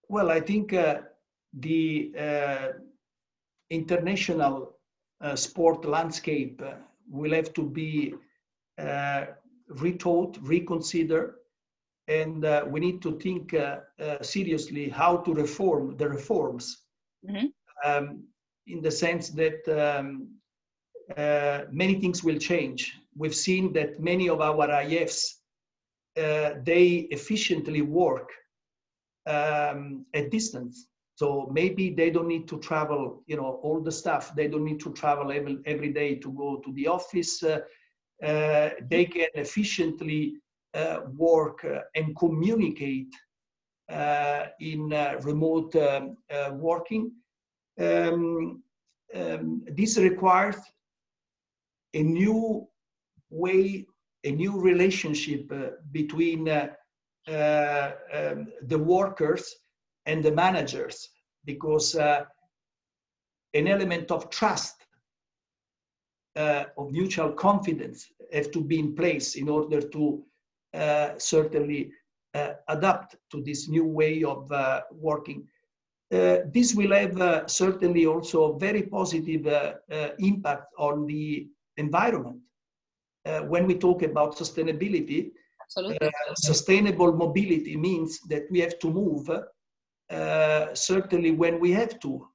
Well, 0.09 0.31
I 0.31 0.41
think 0.41 0.73
uh, 0.73 1.01
the 1.53 2.13
international 3.71 4.77
sport 5.35 5.85
landscape 5.85 6.63
will 7.11 7.33
have 7.33 7.53
to 7.55 7.63
be 7.63 8.15
uh, 8.79 9.27
rethought, 9.71 10.39
reconsider, 10.43 11.37
and 12.09 12.45
uh, 12.45 12.65
we 12.67 12.81
need 12.81 13.01
to 13.03 13.19
think 13.19 13.55
uh, 13.55 13.79
seriously 14.23 14.89
how 14.89 15.17
to 15.19 15.33
reform 15.35 15.97
the 15.97 16.09
reforms 16.09 16.83
mm-hmm. 17.29 17.47
um, 17.85 18.25
in 18.67 18.83
the 18.83 18.91
sense 18.91 19.31
that 19.31 19.61
um, 19.69 20.29
uh, 21.17 21.63
many 21.71 22.01
things 22.01 22.25
will 22.25 22.39
change. 22.39 22.99
We've 23.17 23.35
seen 23.35 23.73
that 23.75 24.01
many 24.01 24.29
of 24.29 24.41
our 24.41 24.69
IFs, 24.83 25.41
uh, 26.17 26.53
they 26.65 27.09
efficiently 27.11 27.83
work 27.83 28.31
um, 29.27 30.07
at 30.15 30.31
distance. 30.31 30.89
So 31.15 31.49
maybe 31.53 31.91
they 31.91 32.11
don't 32.11 32.27
need 32.27 32.49
to 32.49 32.59
travel, 32.59 33.23
you 33.27 33.37
know, 33.37 33.61
all 33.63 33.81
the 33.81 33.93
stuff. 33.93 34.35
They 34.35 34.49
don't 34.49 34.65
need 34.65 34.81
to 34.81 34.93
travel 34.93 35.31
every, 35.31 35.59
every 35.67 35.93
day 35.93 36.17
to 36.17 36.33
go 36.33 36.57
to 36.57 36.73
the 36.73 36.89
office. 36.89 37.43
Uh, 37.43 37.49
uh, 37.49 37.61
they 38.23 39.05
can 39.11 39.29
efficiently 39.35 40.35
uh, 40.75 41.01
work 41.17 41.65
uh, 41.65 41.81
and 41.95 42.17
communicate 42.17 43.15
in 44.61 44.89
remote 45.23 45.75
um, 45.77 46.17
working. 46.53 47.13
Um, 47.79 48.63
um, 49.15 49.63
this 49.73 49.99
requires 49.99 50.57
a 51.93 52.03
new 52.03 52.67
way, 53.29 53.87
a 54.25 54.31
new 54.31 54.59
relationship 54.59 55.53
between 55.91 56.49
um, 56.49 56.73
the 57.27 58.79
workers 58.79 59.55
and 60.07 60.23
the 60.25 60.33
managers 60.33 61.09
because 61.45 61.95
uh, 61.95 62.25
an 63.55 63.69
element 63.69 64.11
of 64.11 64.31
trust 64.31 64.82
uh, 66.37 66.65
of 66.79 66.91
mutual 66.91 67.33
confidence 67.33 68.11
have 68.33 68.51
to 68.51 68.61
be 68.61 68.79
in 68.79 68.95
place 68.95 69.35
in 69.35 69.49
order 69.49 69.81
to 69.81 70.25
uh, 70.75 71.11
certainly 71.19 71.93
uh, 72.35 72.55
adapt 72.69 73.17
to 73.31 73.43
this 73.43 73.69
new 73.69 73.85
way 73.85 74.25
of 74.25 74.51
uh, 74.51 74.81
working. 74.91 75.47
Uh, 76.11 76.39
this 76.53 76.75
will 76.75 76.93
have 76.93 77.21
uh, 77.21 77.47
certainly 77.47 78.07
also 78.07 78.45
a 78.55 78.59
very 78.59 78.83
positive 78.83 79.47
impact 80.19 80.73
on 80.79 81.07
the 81.07 81.47
environment. 81.77 82.41
when 83.49 83.67
we 83.67 83.75
talk 83.75 84.03
about 84.03 84.37
sustainability, 84.37 85.31
sustainable 86.37 87.13
mobility 87.13 87.77
means 87.77 88.21
that 88.31 88.45
we 88.51 88.61
have 88.61 88.79
to 88.79 88.91
move 88.91 89.31
certainly 90.75 91.31
when 91.31 91.61
we 91.61 91.71
have 91.71 92.01
to, 92.01 92.27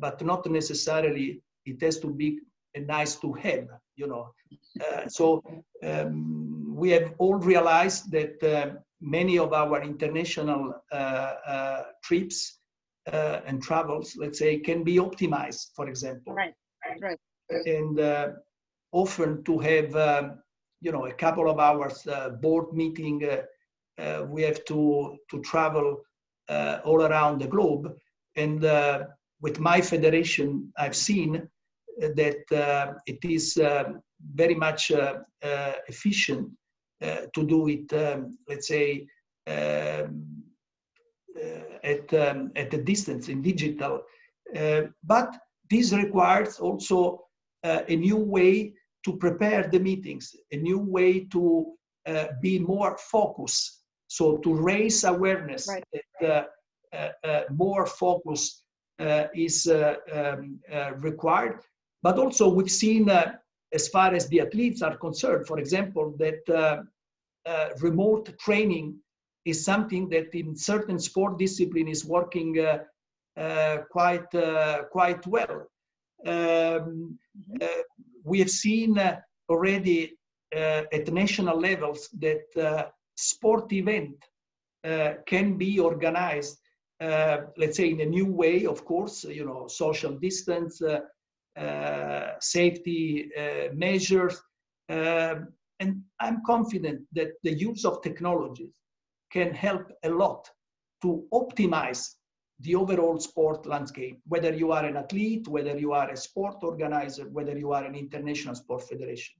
but 0.00 0.22
not 0.22 0.46
necessarily 0.46 1.42
it 1.66 1.82
has 1.82 1.98
to 1.98 2.08
be 2.08 2.38
nice 2.82 3.16
to 3.16 3.32
have, 3.34 3.68
you 3.96 4.06
know. 4.06 4.32
Uh, 4.80 5.08
so 5.08 5.42
um, 5.82 6.74
we 6.74 6.90
have 6.90 7.14
all 7.18 7.34
realized 7.34 8.10
that 8.10 8.42
uh, 8.42 8.74
many 9.00 9.38
of 9.38 9.52
our 9.52 9.82
international 9.82 10.74
uh, 10.92 10.94
uh 10.94 11.82
trips 12.02 12.60
uh, 13.12 13.40
and 13.46 13.62
travels, 13.62 14.16
let's 14.16 14.38
say, 14.38 14.58
can 14.58 14.82
be 14.82 14.96
optimized, 14.96 15.74
for 15.76 15.88
example. 15.88 16.32
Right, 16.32 16.54
right. 17.00 17.18
And 17.50 18.00
uh, 18.00 18.28
often 18.92 19.44
to 19.44 19.58
have, 19.58 20.38
you 20.80 20.90
know, 20.92 21.06
a 21.06 21.12
couple 21.12 21.50
of 21.50 21.58
hours 21.58 22.06
board 22.40 22.72
meeting, 22.72 23.18
we 24.28 24.42
have 24.42 24.64
to, 24.64 25.16
to 25.30 25.40
travel 25.42 26.02
all 26.48 27.02
around 27.02 27.40
the 27.40 27.46
globe. 27.46 27.94
And 28.36 28.62
with 29.42 29.60
my 29.60 29.82
federation, 29.82 30.72
I've 30.78 30.96
seen 30.96 31.46
that 31.98 32.52
uh, 32.52 32.94
it 33.06 33.18
is 33.24 33.56
um, 33.58 34.00
very 34.34 34.54
much 34.54 34.90
uh, 34.90 35.18
uh, 35.42 35.72
efficient 35.88 36.48
to 37.34 37.44
do 37.44 37.68
it, 37.68 37.92
um, 37.92 38.38
let's 38.48 38.68
say, 38.68 39.06
um, 39.46 40.24
at, 41.82 42.14
um, 42.14 42.50
at 42.56 42.72
a 42.72 42.82
distance 42.82 43.28
in 43.28 43.42
digital. 43.42 44.00
but 45.02 45.36
this 45.70 45.92
requires 45.92 46.58
also 46.60 47.26
a 47.62 47.96
new 47.96 48.16
way 48.16 48.72
to 49.04 49.16
prepare 49.16 49.68
the 49.68 49.78
meetings, 49.78 50.34
a 50.52 50.56
new 50.56 50.78
way 50.78 51.20
to 51.26 51.74
uh, 52.06 52.26
be 52.40 52.58
more 52.58 52.96
focused. 52.98 53.82
So 54.08 54.36
to 54.38 54.54
raise 54.54 55.04
awareness 55.04 55.68
right. 55.68 55.84
that 56.20 56.48
uh, 56.92 57.26
uh, 57.26 57.42
more 57.50 57.86
focus 57.86 58.62
is 59.34 59.66
um, 59.66 60.60
required. 60.98 61.60
But 62.04 62.18
also 62.18 62.44
we've 62.48 62.70
seen, 62.70 63.08
uh, 63.08 63.32
as 63.72 63.88
far 63.88 64.14
as 64.14 64.28
the 64.28 64.40
athletes 64.42 64.82
are 64.82 64.96
concerned, 64.96 65.46
for 65.46 65.58
example, 65.58 66.14
that 66.18 66.42
uh, 66.50 66.82
uh, 67.48 67.68
remote 67.80 68.26
training 68.38 68.98
is 69.46 69.64
something 69.64 70.10
that 70.10 70.34
in 70.34 70.54
certain 70.54 70.98
sport 70.98 71.38
discipline 71.38 71.88
is 71.88 72.04
working 72.04 72.50
uh, 72.60 72.78
uh, 73.40 73.78
quite, 73.90 74.32
uh, 74.34 74.82
quite 74.92 75.26
well. 75.26 75.66
Um, 76.26 77.18
mm-hmm. 77.50 77.66
we 78.22 78.38
have 78.38 78.50
seen 78.50 78.90
already 79.48 80.12
at 80.52 81.12
national 81.12 81.58
levels 81.58 82.08
that 82.20 82.92
sport 83.16 83.72
event 83.72 84.16
can 85.26 85.58
be 85.58 85.78
organized 85.78 86.58
uh, 87.00 87.38
let's 87.56 87.76
say 87.76 87.90
in 87.90 88.00
a 88.00 88.06
new 88.06 88.26
way 88.26 88.66
of 88.66 88.84
course 88.84 89.24
you 89.24 89.44
know 89.44 89.66
social 89.66 90.12
distance 90.12 90.80
uh, 90.80 90.92
uh, 90.92 91.00
safety 92.40 93.30
uh, 93.38 93.72
measures. 93.74 94.40
Um, 94.88 95.48
and 95.80 96.02
I'm 96.20 96.42
confident 96.46 97.02
that 97.12 97.32
the 97.42 97.52
use 97.52 97.84
of 97.84 98.02
technologies 98.02 98.74
can 99.32 99.52
help 99.52 99.90
a 100.04 100.10
lot 100.10 100.48
to 101.02 101.24
optimize 101.32 102.14
the 102.60 102.74
overall 102.74 103.18
sport 103.18 103.66
landscape, 103.66 104.20
whether 104.28 104.52
you 104.54 104.72
are 104.72 104.84
an 104.84 104.96
athlete, 104.96 105.48
whether 105.48 105.76
you 105.76 105.92
are 105.92 106.10
a 106.10 106.16
sport 106.16 106.56
organizer, 106.62 107.28
whether 107.30 107.58
you 107.58 107.72
are 107.72 107.84
an 107.84 107.94
international 107.94 108.54
sport 108.54 108.82
federation. 108.88 109.34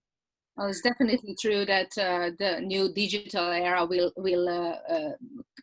Well, 0.57 0.69
it's 0.69 0.83
definitely 0.83 1.35
true 1.35 1.65
that 1.65 1.99
uh, 1.99 2.31
the 2.39 2.61
new 2.61 2.93
digital 2.93 3.51
era 3.51 3.85
will 3.85 4.13
will 4.17 4.49
uh, 4.49 4.77
uh, 4.89 5.13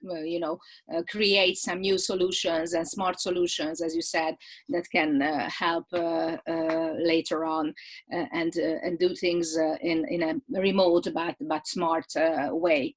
uh 0.10 0.22
you 0.22 0.40
know 0.40 0.60
uh, 0.94 1.02
create 1.10 1.58
some 1.58 1.80
new 1.80 1.98
solutions 1.98 2.74
and 2.74 2.86
smart 2.86 3.22
solutions, 3.22 3.82
as 3.82 3.96
you 3.96 4.02
said, 4.02 4.36
that 4.68 4.90
can 4.92 5.22
uh, 5.22 5.50
help 5.50 5.86
later 5.94 7.46
on 7.46 7.74
and 8.10 8.54
and 8.58 9.00
do 9.00 9.16
things 9.16 9.56
in 9.82 10.06
in 10.10 10.24
a 10.24 10.60
remote 10.60 11.08
but 11.14 11.36
but 11.40 11.66
smart 11.68 12.08
way. 12.50 12.94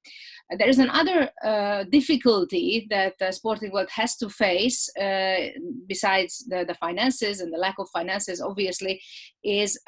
There 0.58 0.68
is 0.68 0.80
another 0.80 1.30
difficulty 1.90 2.88
that 2.90 3.14
sporting 3.32 3.70
world 3.70 3.90
has 3.90 4.16
to 4.16 4.28
face, 4.28 4.90
besides 5.86 6.44
the, 6.48 6.64
the 6.66 6.74
finances 6.74 7.40
and 7.40 7.52
the 7.52 7.58
lack 7.58 7.78
of 7.78 7.88
finances, 7.90 8.40
obviously, 8.40 9.00
is 9.44 9.78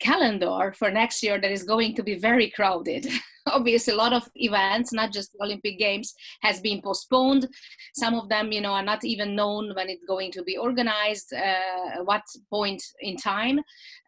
calendar 0.00 0.72
for 0.76 0.90
next 0.90 1.22
year 1.22 1.40
that 1.40 1.50
is 1.50 1.62
going 1.62 1.94
to 1.94 2.02
be 2.02 2.18
very 2.18 2.50
crowded. 2.50 3.06
Obviously, 3.46 3.94
a 3.94 3.96
lot 3.96 4.12
of 4.12 4.28
events, 4.34 4.92
not 4.92 5.12
just 5.12 5.34
Olympic 5.40 5.78
Games, 5.78 6.14
has 6.42 6.60
been 6.60 6.82
postponed. 6.82 7.48
Some 7.94 8.14
of 8.14 8.28
them, 8.28 8.52
you 8.52 8.60
know, 8.60 8.72
are 8.72 8.82
not 8.82 9.04
even 9.04 9.34
known 9.34 9.74
when 9.74 9.88
it's 9.88 10.04
going 10.06 10.30
to 10.32 10.42
be 10.42 10.56
organized, 10.56 11.32
uh, 11.32 12.04
what 12.04 12.22
point 12.50 12.82
in 13.00 13.16
time. 13.16 13.60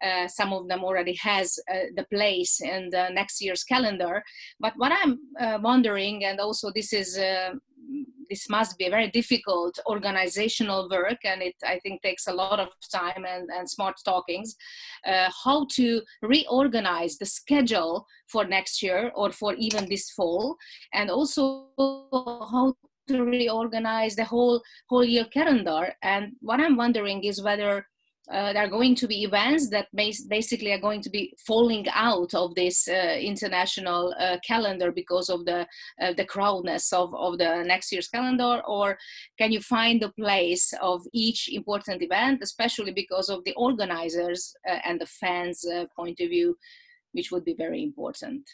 Uh, 0.05 0.27
some 0.27 0.53
of 0.53 0.67
them 0.67 0.83
already 0.83 1.15
has 1.15 1.57
uh, 1.71 1.87
the 1.95 2.05
place 2.13 2.61
in 2.61 2.89
the 2.91 3.09
next 3.09 3.41
year's 3.41 3.63
calendar. 3.63 4.23
But 4.59 4.73
what 4.77 4.91
I'm 4.91 5.19
uh, 5.39 5.59
wondering, 5.61 6.25
and 6.25 6.39
also 6.39 6.71
this 6.73 6.93
is 6.93 7.17
uh, 7.17 7.55
this 8.29 8.49
must 8.49 8.77
be 8.77 8.85
a 8.85 8.89
very 8.89 9.09
difficult 9.09 9.77
organizational 9.85 10.89
work 10.89 11.19
and 11.23 11.41
it 11.41 11.55
i 11.65 11.79
think 11.79 12.01
takes 12.01 12.27
a 12.27 12.33
lot 12.33 12.59
of 12.59 12.69
time 12.91 13.25
and, 13.27 13.49
and 13.49 13.69
smart 13.69 13.95
talkings. 14.05 14.55
Uh, 15.05 15.29
how 15.43 15.65
to 15.71 16.01
reorganize 16.21 17.17
the 17.17 17.25
schedule 17.25 18.05
for 18.27 18.45
next 18.45 18.81
year 18.81 19.11
or 19.15 19.31
for 19.31 19.53
even 19.55 19.87
this 19.89 20.09
fall 20.11 20.55
and 20.93 21.09
also 21.09 21.67
how 22.51 22.73
to 23.07 23.23
reorganize 23.23 24.15
the 24.15 24.23
whole 24.23 24.61
whole 24.89 25.03
year 25.03 25.25
calendar. 25.25 25.93
And 26.01 26.33
what 26.41 26.59
i'm 26.59 26.77
wondering 26.77 27.23
is 27.23 27.41
whether 27.41 27.85
uh, 28.31 28.53
there 28.53 28.63
are 28.63 28.69
going 28.69 28.95
to 28.95 29.07
be 29.07 29.23
events 29.23 29.69
that 29.69 29.87
basically 29.93 30.71
are 30.71 30.79
going 30.79 31.01
to 31.01 31.09
be 31.09 31.33
falling 31.45 31.85
out 31.93 32.33
of 32.33 32.55
this 32.55 32.87
uh, 32.87 33.17
international 33.19 34.13
uh, 34.17 34.37
calendar 34.47 34.91
because 34.91 35.29
of 35.29 35.45
the 35.45 35.67
uh, 36.01 36.13
the 36.13 36.23
crowdness 36.23 36.93
of, 36.93 37.13
of 37.15 37.37
the 37.37 37.63
next 37.63 37.91
year's 37.91 38.07
calendar 38.07 38.61
or 38.65 38.97
can 39.37 39.51
you 39.51 39.59
find 39.59 40.01
the 40.01 40.11
place 40.11 40.73
of 40.81 41.01
each 41.11 41.49
important 41.51 42.01
event 42.01 42.39
especially 42.41 42.91
because 42.91 43.29
of 43.29 43.43
the 43.43 43.53
organizers 43.55 44.55
uh, 44.69 44.79
and 44.85 45.01
the 45.01 45.05
fans 45.05 45.65
uh, 45.65 45.85
point 45.95 46.19
of 46.21 46.29
view 46.29 46.55
which 47.11 47.31
would 47.31 47.43
be 47.43 47.55
very 47.55 47.83
important? 47.83 48.49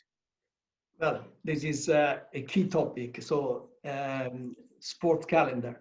Well 1.00 1.26
this 1.44 1.64
is 1.64 1.90
a 1.90 2.24
key 2.48 2.66
topic 2.66 3.22
so 3.22 3.70
um, 3.86 4.56
sport 4.80 5.28
calendar 5.28 5.80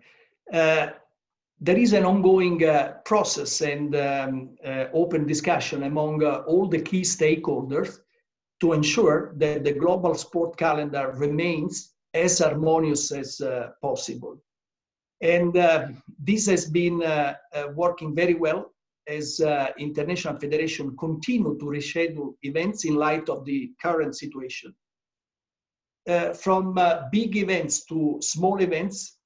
there 1.60 1.76
is 1.76 1.92
an 1.92 2.04
ongoing 2.04 2.64
uh, 2.64 2.94
process 3.04 3.60
and 3.62 3.96
um, 3.96 4.50
uh, 4.64 4.84
open 4.92 5.26
discussion 5.26 5.84
among 5.84 6.22
uh, 6.22 6.42
all 6.46 6.68
the 6.68 6.80
key 6.80 7.02
stakeholders 7.02 7.98
to 8.60 8.72
ensure 8.72 9.32
that 9.36 9.64
the 9.64 9.72
global 9.72 10.14
sport 10.14 10.56
calendar 10.56 11.12
remains 11.16 11.94
as 12.14 12.38
harmonious 12.38 13.12
as 13.12 13.40
uh, 13.40 13.70
possible. 13.82 14.40
And 15.20 15.56
uh, 15.56 15.88
this 16.18 16.46
has 16.46 16.70
been 16.70 17.02
uh, 17.02 17.34
working 17.74 18.14
very 18.14 18.34
well 18.34 18.72
as 19.08 19.40
international 19.78 20.38
federation 20.38 20.94
continue 20.98 21.56
to 21.58 21.64
reschedule 21.64 22.34
events 22.42 22.84
in 22.84 22.94
light 22.94 23.28
of 23.30 23.44
the 23.46 23.72
current 23.82 24.14
situation. 24.14 24.74
from 26.34 26.78
big 27.10 27.36
events 27.36 27.86
to 27.86 28.18
small 28.20 28.60
events, 28.60 29.18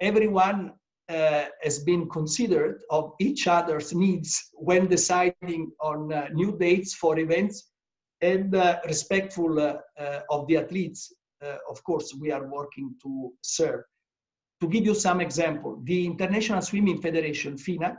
everyone 0.00 0.72
uh, 1.08 1.44
has 1.62 1.78
been 1.80 2.08
considered 2.08 2.80
of 2.90 3.12
each 3.20 3.46
other's 3.46 3.94
needs 3.94 4.50
when 4.54 4.88
deciding 4.88 5.70
on 5.80 6.12
uh, 6.12 6.28
new 6.32 6.56
dates 6.58 6.94
for 6.94 7.18
events 7.18 7.70
and 8.22 8.54
uh, 8.54 8.78
respectful 8.86 9.60
uh, 9.60 9.76
uh, 9.98 10.20
of 10.30 10.46
the 10.48 10.56
athletes 10.56 11.12
uh, 11.42 11.56
of 11.70 11.82
course 11.84 12.14
we 12.20 12.30
are 12.30 12.46
working 12.48 12.94
to 13.02 13.32
serve. 13.42 13.82
To 14.60 14.68
give 14.68 14.84
you 14.84 14.94
some 14.94 15.20
example 15.20 15.80
the 15.84 16.06
international 16.06 16.62
swimming 16.62 17.00
federation 17.00 17.58
fina 17.58 17.98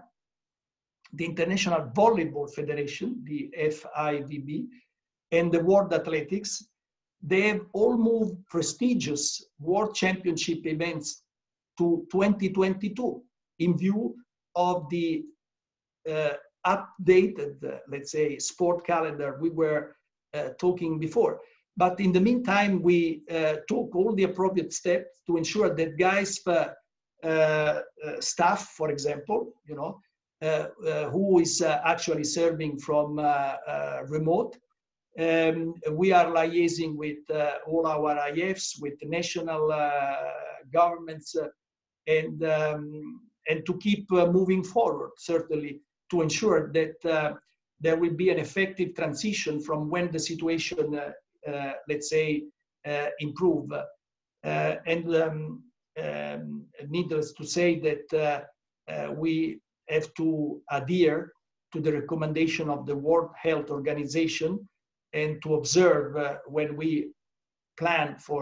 the 1.13 1.26
international 1.26 1.89
volleyball 1.96 2.54
federation 2.54 3.24
the 3.26 3.50
fivb 3.58 4.67
and 5.32 5.52
the 5.52 5.63
world 5.63 5.93
athletics 5.93 6.65
they 7.22 7.41
have 7.41 7.62
all 7.74 7.98
moved 7.98 8.36
prestigious 8.48 9.46
world 9.60 9.96
championship 9.96 10.65
events 10.65 11.24
to 11.78 12.06
2022 12.12 13.22
in 13.60 13.78
view 13.78 14.16
of 14.56 14.90
the 14.90 15.24
uh, 16.10 16.34
updated, 16.66 17.63
uh, 17.63 17.78
let's 17.88 18.12
say, 18.12 18.38
sport 18.38 18.86
calendar 18.86 19.38
we 19.42 19.50
were 19.50 19.96
uh, 20.34 20.50
talking 20.60 21.00
before. 21.00 21.40
But 21.78 22.00
in 22.00 22.12
the 22.12 22.20
meantime, 22.20 22.82
we 22.82 23.22
uh, 23.32 23.58
took 23.68 23.96
all 23.96 24.13
the 24.16 24.24
appropriate 24.24 24.74
steps 24.74 25.20
to 25.28 25.38
ensure 25.38 25.74
that 25.76 25.98
GAISF, 25.98 26.48
uh, 26.48 27.28
uh, 27.28 27.82
staff, 28.20 28.70
for 28.78 28.90
example, 28.90 29.54
you 29.66 29.76
know, 29.76 30.00
who 31.12 31.40
is 31.40 31.62
actually 31.62 32.24
serving 32.24 32.80
from 32.80 33.18
remote, 34.08 34.56
um, 35.20 35.74
we 35.92 36.12
are 36.12 36.28
liaising 36.28 36.96
with 36.96 37.18
all 37.66 37.88
our 37.88 38.30
IFs, 38.30 38.80
with 38.80 38.94
national 39.04 39.68
governments 40.72 41.36
and 42.08 42.43
um, 42.43 43.22
and 43.50 43.65
to 43.65 43.78
keep 43.78 44.12
uh, 44.12 44.26
moving 44.32 44.63
forward 44.63 45.12
certainly 45.17 45.82
to 46.10 46.22
ensure 46.22 46.72
that 46.74 47.06
uh, 47.06 47.34
there 47.80 47.98
will 47.98 48.13
be 48.13 48.30
an 48.30 48.39
effective 48.39 48.96
transition 48.96 49.62
from 49.62 49.89
when 49.89 50.12
the 50.12 50.20
situation 50.20 50.96
uh, 50.96 51.12
uh 51.50 51.74
let's 51.88 52.10
say 52.10 52.43
uh, 52.88 53.08
improve. 53.20 53.72
Uh, 53.72 54.76
and 54.86 55.13
um, 55.15 55.63
um, 56.02 56.65
needless 56.88 57.34
to 57.34 57.46
say 57.46 57.80
that 57.80 58.48
we 59.17 59.60
have 59.89 60.13
to 60.13 60.62
adhere 60.72 61.32
to 61.74 61.82
the 61.82 61.91
recommendation 61.91 62.70
of 62.70 62.86
the 62.86 62.96
World 62.96 63.32
Health 63.41 63.70
Organization 63.72 64.67
and 65.13 65.41
to 65.43 65.56
observe 65.56 66.39
when 66.46 66.78
we 66.78 67.10
plan 67.78 68.15
for 68.20 68.41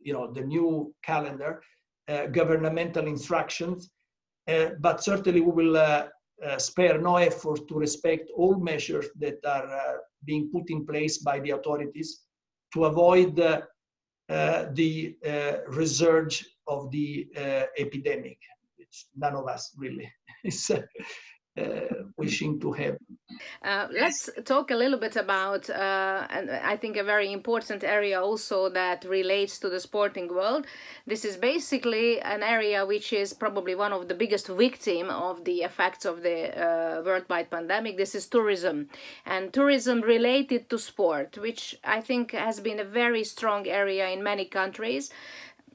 you 0.00 0.12
know 0.12 0.32
the 0.32 0.42
new 0.42 0.94
calendar 1.02 1.52
uh, 1.52 1.71
Uh, 2.08 2.26
governmental 2.26 3.06
instructions, 3.06 3.92
uh, 4.48 4.70
but 4.80 5.04
certainly 5.04 5.40
we 5.40 5.52
will 5.52 5.76
uh, 5.76 6.08
uh, 6.44 6.58
spare 6.58 7.00
no 7.00 7.14
effort 7.14 7.60
to 7.68 7.76
respect 7.76 8.28
all 8.36 8.56
measures 8.56 9.06
that 9.20 9.36
are 9.46 9.72
uh, 9.72 9.98
being 10.24 10.50
put 10.52 10.68
in 10.68 10.84
place 10.84 11.18
by 11.18 11.38
the 11.38 11.50
authorities 11.50 12.22
to 12.74 12.86
avoid 12.86 13.36
the 13.36 13.62
resurge 15.70 16.44
of 16.66 16.90
the 16.90 17.28
epidemic, 17.78 18.38
which 18.76 19.06
none 19.14 19.36
of 19.36 19.46
us 19.46 19.72
really. 19.78 20.10
Is 20.44 20.72
uh, 21.56 22.04
wishing 22.16 22.58
to 22.60 22.72
have. 22.72 22.96
Uh, 23.62 23.86
let's 23.92 24.30
talk 24.44 24.70
a 24.70 24.74
little 24.74 24.98
bit 24.98 25.16
about, 25.16 25.68
uh, 25.70 26.26
and 26.30 26.50
I 26.50 26.76
think 26.76 26.96
a 26.96 27.04
very 27.04 27.32
important 27.32 27.84
area 27.84 28.20
also 28.20 28.68
that 28.70 29.04
relates 29.04 29.58
to 29.60 29.68
the 29.68 29.80
sporting 29.80 30.28
world. 30.28 30.66
This 31.06 31.24
is 31.24 31.36
basically 31.36 32.20
an 32.20 32.42
area 32.42 32.86
which 32.86 33.12
is 33.12 33.32
probably 33.32 33.74
one 33.74 33.92
of 33.92 34.08
the 34.08 34.14
biggest 34.14 34.48
victim 34.48 35.10
of 35.10 35.44
the 35.44 35.62
effects 35.62 36.04
of 36.04 36.22
the 36.22 36.38
uh, 36.56 37.02
worldwide 37.04 37.50
pandemic. 37.50 37.96
This 37.96 38.14
is 38.14 38.26
tourism, 38.26 38.88
and 39.26 39.52
tourism 39.52 40.00
related 40.00 40.68
to 40.70 40.78
sport, 40.78 41.38
which 41.38 41.76
I 41.84 42.00
think 42.00 42.32
has 42.32 42.60
been 42.60 42.80
a 42.80 42.84
very 42.84 43.24
strong 43.24 43.66
area 43.66 44.08
in 44.08 44.22
many 44.22 44.44
countries 44.44 45.10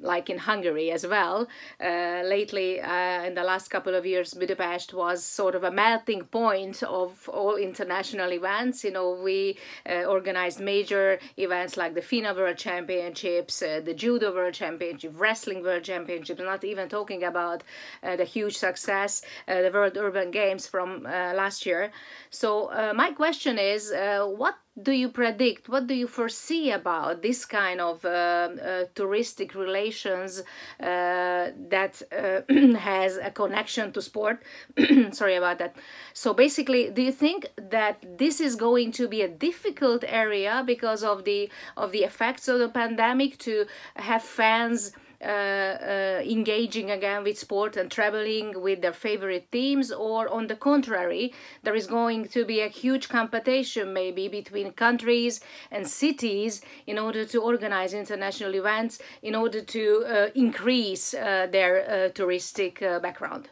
like 0.01 0.29
in 0.29 0.37
Hungary 0.37 0.91
as 0.91 1.05
well. 1.05 1.47
Uh, 1.81 2.21
lately, 2.25 2.79
uh, 2.79 3.23
in 3.23 3.33
the 3.33 3.43
last 3.43 3.69
couple 3.69 3.95
of 3.95 4.05
years, 4.05 4.33
Budapest 4.33 4.93
was 4.93 5.23
sort 5.23 5.55
of 5.55 5.63
a 5.63 5.71
melting 5.71 6.23
point 6.25 6.83
of 6.83 7.29
all 7.29 7.55
international 7.55 8.31
events. 8.31 8.83
You 8.83 8.91
know, 8.91 9.11
we 9.11 9.57
uh, 9.89 10.03
organized 10.03 10.59
major 10.59 11.19
events 11.37 11.77
like 11.77 11.93
the 11.95 12.01
FINA 12.01 12.33
World 12.33 12.57
Championships, 12.57 13.61
uh, 13.61 13.81
the 13.83 13.93
Judo 13.93 14.33
World 14.33 14.53
Championship, 14.53 15.13
Wrestling 15.15 15.63
World 15.63 15.83
Championship, 15.83 16.39
not 16.39 16.63
even 16.63 16.89
talking 16.89 17.23
about 17.23 17.63
uh, 18.03 18.15
the 18.15 18.25
huge 18.25 18.57
success, 18.57 19.21
uh, 19.47 19.61
the 19.61 19.71
World 19.71 19.97
Urban 19.97 20.31
Games 20.31 20.67
from 20.67 21.03
last 21.03 21.65
year. 21.65 21.91
So, 22.29 22.69
my 22.95 23.11
question 23.11 23.57
is 23.57 23.91
what 23.93 24.55
do 24.81 24.91
you 24.91 25.09
predict? 25.09 25.69
What 25.69 25.87
do 25.87 25.93
you 25.93 26.07
foresee 26.07 26.71
about 26.71 27.21
this 27.21 27.45
kind 27.45 27.81
of 27.81 28.05
uh, 28.05 28.09
uh, 28.09 28.85
touristic 28.95 29.55
relations 29.55 30.41
uh, 30.79 31.51
that 31.69 32.01
uh, 32.11 32.41
has 32.77 33.17
a 33.17 33.31
connection 33.31 33.91
to 33.93 34.01
sport? 34.01 34.43
Sorry 35.11 35.35
about 35.35 35.57
that. 35.59 35.75
So 36.13 36.33
basically, 36.33 36.89
do 36.91 37.01
you 37.01 37.11
think 37.11 37.47
that 37.57 38.17
this 38.17 38.39
is 38.39 38.55
going 38.55 38.91
to 38.93 39.07
be 39.07 39.21
a 39.21 39.27
difficult 39.27 40.03
area 40.07 40.63
because 40.65 41.03
of 41.03 41.23
the 41.23 41.49
of 41.75 41.91
the 41.91 42.03
effects 42.03 42.47
of 42.47 42.59
the 42.59 42.69
pandemic 42.69 43.37
to 43.39 43.65
have 43.95 44.21
fans? 44.21 44.91
Uh, 45.19 45.25
uh, 45.25 46.21
engaging 46.23 46.91
again 46.91 47.23
with 47.23 47.39
sport 47.39 47.75
and 47.75 47.89
traveling 47.89 48.61
with 48.61 48.83
their 48.83 48.93
favorite 48.93 49.51
teams 49.51 49.91
or 49.91 50.29
on 50.29 50.45
the 50.45 50.55
contrary 50.55 51.33
there 51.63 51.73
is 51.73 51.87
going 51.87 52.27
to 52.27 52.45
be 52.45 52.61
a 52.61 52.67
huge 52.67 53.09
competition 53.09 53.93
maybe 53.93 54.27
between 54.27 54.71
countries 54.73 55.39
and 55.71 55.87
cities 55.87 56.61
in 56.85 56.99
order 56.99 57.25
to 57.25 57.41
organize 57.41 57.95
international 57.95 58.53
events 58.53 58.99
in 59.23 59.33
order 59.33 59.59
to 59.59 60.05
uh, 60.05 60.27
increase 60.35 61.15
uh, 61.15 61.47
their 61.51 61.81
uh, 61.81 62.09
touristic 62.09 62.83
uh, 62.83 62.99
background. 62.99 63.49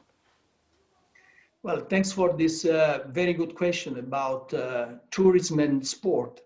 Well 1.63 1.80
thanks 1.89 2.12
for 2.12 2.32
this 2.34 2.62
very 2.62 3.34
good 3.34 3.56
question 3.56 3.97
about 3.97 4.54
tourism 5.10 5.60
and 5.60 5.88
sport 5.88 6.41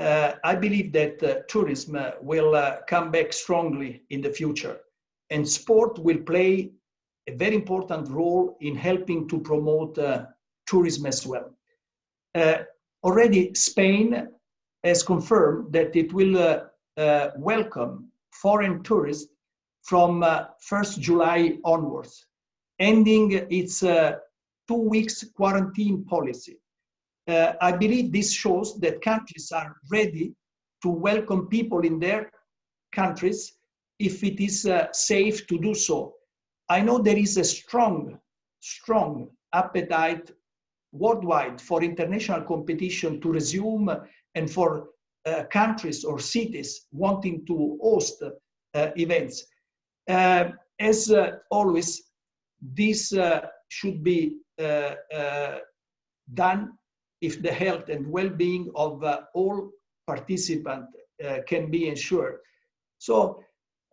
I 0.00 0.54
believe 0.54 0.92
that 0.92 1.22
uh, 1.22 1.42
tourism 1.48 1.96
uh, 1.96 2.12
will 2.22 2.54
uh, 2.54 2.78
come 2.88 3.10
back 3.10 3.32
strongly 3.32 4.02
in 4.10 4.20
the 4.20 4.30
future, 4.30 4.78
and 5.30 5.46
sport 5.46 5.98
will 5.98 6.18
play 6.18 6.70
a 7.26 7.34
very 7.34 7.54
important 7.54 8.08
role 8.08 8.56
in 8.60 8.74
helping 8.74 9.28
to 9.28 9.40
promote 9.40 9.98
uh, 9.98 10.26
tourism 10.66 11.06
as 11.06 11.26
well. 11.26 11.50
Uh, 12.34 12.58
already, 13.04 13.52
Spain 13.54 14.28
has 14.84 15.02
confirmed 15.02 15.72
that 15.72 15.94
it 15.94 16.12
will 16.12 16.62
welcome 17.36 18.10
foreign 18.32 18.82
tourists 18.82 19.28
from 19.82 20.22
1st 20.22 20.98
July 20.98 21.58
onwards, 21.64 22.26
ending 22.78 23.32
its 23.50 23.80
two 23.80 24.82
weeks 24.88 25.24
quarantine 25.34 26.04
policy 26.04 26.59
uh, 27.30 27.54
I 27.60 27.72
believe 27.72 28.12
this 28.12 28.32
shows 28.32 28.78
that 28.80 29.02
countries 29.02 29.52
are 29.52 29.76
ready 29.90 30.34
to 30.82 30.88
welcome 30.88 31.46
people 31.48 31.80
in 31.80 31.98
their 31.98 32.30
countries 32.92 33.52
if 33.98 34.24
it 34.24 34.40
is 34.42 34.66
uh, 34.66 34.88
safe 34.92 35.46
to 35.46 35.58
do 35.58 35.74
so. 35.74 36.14
I 36.68 36.80
know 36.80 36.98
there 36.98 37.18
is 37.18 37.36
a 37.36 37.44
strong, 37.44 38.18
strong 38.60 39.28
appetite 39.52 40.30
worldwide 40.92 41.60
for 41.60 41.82
international 41.82 42.42
competition 42.42 43.20
to 43.20 43.32
resume 43.32 43.90
and 44.34 44.50
for 44.50 44.88
uh, 45.26 45.44
countries 45.52 46.04
or 46.04 46.18
cities 46.18 46.86
wanting 46.92 47.44
to 47.46 47.78
host 47.82 48.22
uh, 48.22 48.88
events. 48.96 49.44
Uh, 50.08 50.50
as 50.78 51.10
uh, 51.10 51.32
always, 51.50 52.10
this 52.62 53.12
should 53.68 54.02
be 54.02 54.36
done 56.34 56.72
if 57.20 57.42
the 57.42 57.52
health 57.52 57.88
and 57.88 58.06
well-being 58.06 58.70
of 58.74 59.04
uh, 59.04 59.20
all 59.34 59.70
participants 60.06 60.88
uh, 61.24 61.38
can 61.46 61.70
be 61.70 61.88
ensured. 61.88 62.38
So 62.98 63.42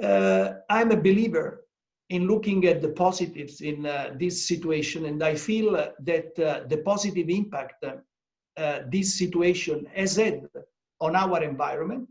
uh, 0.01 0.53
I'm 0.69 0.91
a 0.91 0.97
believer 0.97 1.65
in 2.09 2.27
looking 2.27 2.65
at 2.65 2.81
the 2.81 2.89
positives 2.89 3.61
in 3.61 3.85
uh, 3.85 4.15
this 4.17 4.47
situation, 4.47 5.05
and 5.05 5.21
I 5.21 5.35
feel 5.35 5.73
that 5.73 6.35
the 6.35 6.81
positive 6.85 7.29
impact 7.29 7.83
this 8.89 9.17
situation 9.17 9.87
has 9.93 10.15
had 10.15 10.47
on 11.01 11.15
our 11.15 11.43
environment 11.43 12.07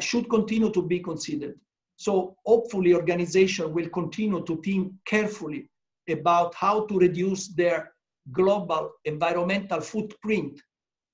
should 0.00 0.28
continue 0.28 0.70
to 0.70 0.82
be 0.82 0.98
considered. 0.98 1.54
So 1.96 2.36
hopefully 2.44 2.94
organizations 2.94 3.68
will 3.68 3.88
continue 3.90 4.44
to 4.44 4.60
think 4.62 4.92
carefully 5.06 5.68
about 6.08 6.52
how 6.56 6.86
to 6.86 6.98
reduce 6.98 7.48
their 7.48 7.92
global 8.30 8.92
environmental 9.04 9.80
footprint 9.80 10.60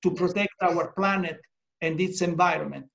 to 0.03 0.11
protect 0.11 0.53
our 0.61 0.91
planet 0.91 1.39
and 1.81 1.99
its 1.99 2.21
environment. 2.21 2.85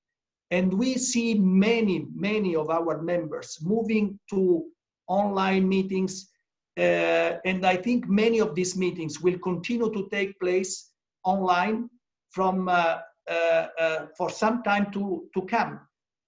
And 0.51 0.73
we 0.73 0.95
see 0.95 1.33
many, 1.35 2.05
many 2.13 2.55
of 2.55 2.69
our 2.69 3.01
members 3.01 3.57
moving 3.61 4.19
to 4.29 4.65
online 5.07 5.67
meetings. 5.67 6.29
Uh, 6.77 7.39
and 7.45 7.65
I 7.65 7.75
think 7.75 8.07
many 8.07 8.39
of 8.39 8.55
these 8.55 8.75
meetings 8.75 9.21
will 9.21 9.39
continue 9.39 9.91
to 9.91 10.07
take 10.11 10.39
place 10.39 10.91
online 11.23 11.89
from 12.29 12.69
uh, 12.69 12.97
uh, 13.29 13.67
uh 13.79 14.05
for 14.17 14.29
some 14.29 14.61
time 14.61 14.91
to, 14.91 15.27
to 15.33 15.41
come. 15.43 15.79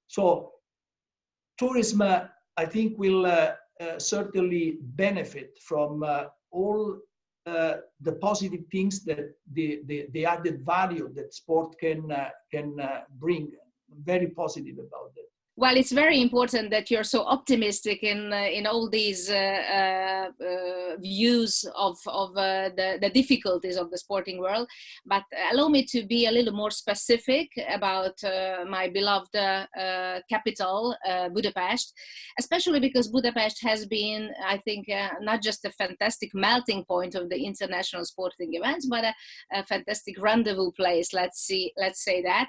So 0.07 0.51
tourism, 1.57 2.01
uh, 2.01 2.25
I 2.57 2.65
think, 2.65 2.97
will 2.97 3.25
uh, 3.25 3.51
certainly 3.99 4.79
benefit 4.81 5.51
from 5.61 6.03
all 6.51 6.97
uh, 7.47 7.77
the 8.01 8.11
positive 8.13 8.63
things 8.71 9.03
that 9.05 9.33
the, 9.53 9.81
the, 9.85 10.07
the, 10.11 10.25
added 10.25 10.65
value 10.65 11.09
that 11.15 11.33
sport 11.33 11.79
can, 11.79 12.11
uh, 12.11 12.29
can 12.51 12.79
uh, 12.79 13.01
bring. 13.19 13.51
Very 14.03 14.27
positive 14.27 14.77
about 14.77 15.15
that 15.15 15.29
well, 15.59 15.75
it's 15.75 15.91
very 15.91 16.21
important 16.21 16.69
that 16.69 16.91
you're 16.91 17.03
so 17.03 17.25
optimistic 17.25 18.03
in 18.03 18.31
uh, 18.31 18.35
in 18.35 18.67
all 18.67 18.87
these 18.87 19.27
uh, 19.27 19.33
uh, 19.33 20.45
uh 20.45 20.97
views 20.99 21.65
of 21.75 21.97
of 22.05 22.29
uh, 22.37 22.69
the 22.77 22.99
the 23.01 23.09
difficulties 23.09 23.75
of 23.75 23.89
the 23.89 23.97
sporting 23.97 24.37
world. 24.37 24.67
But 25.03 25.23
allow 25.51 25.67
me 25.69 25.83
to 25.85 26.05
be 26.05 26.27
a 26.27 26.31
little 26.31 26.53
more 26.53 26.69
specific 26.69 27.49
about 27.69 28.23
uh, 28.23 28.65
my 28.69 28.87
beloved 28.87 29.33
capital, 30.29 30.95
Budapest, 31.33 31.93
especially 32.39 32.79
because 32.79 33.07
Budapest 33.07 33.63
has 33.63 33.87
been, 33.87 34.29
I 34.45 34.57
think, 34.59 34.85
not 35.21 35.41
just 35.41 35.65
a 35.65 35.71
fantastic 35.71 36.35
melting 36.35 36.85
point 36.85 37.15
of 37.15 37.29
the 37.29 37.45
international 37.45 38.05
sporting 38.05 38.53
events, 38.53 38.85
but 38.85 39.03
a, 39.03 39.13
a 39.53 39.63
fantastic 39.65 40.21
rendezvous 40.21 40.71
place. 40.71 41.13
Let's 41.13 41.39
see, 41.39 41.73
let's 41.77 42.03
say 42.03 42.21
that, 42.21 42.47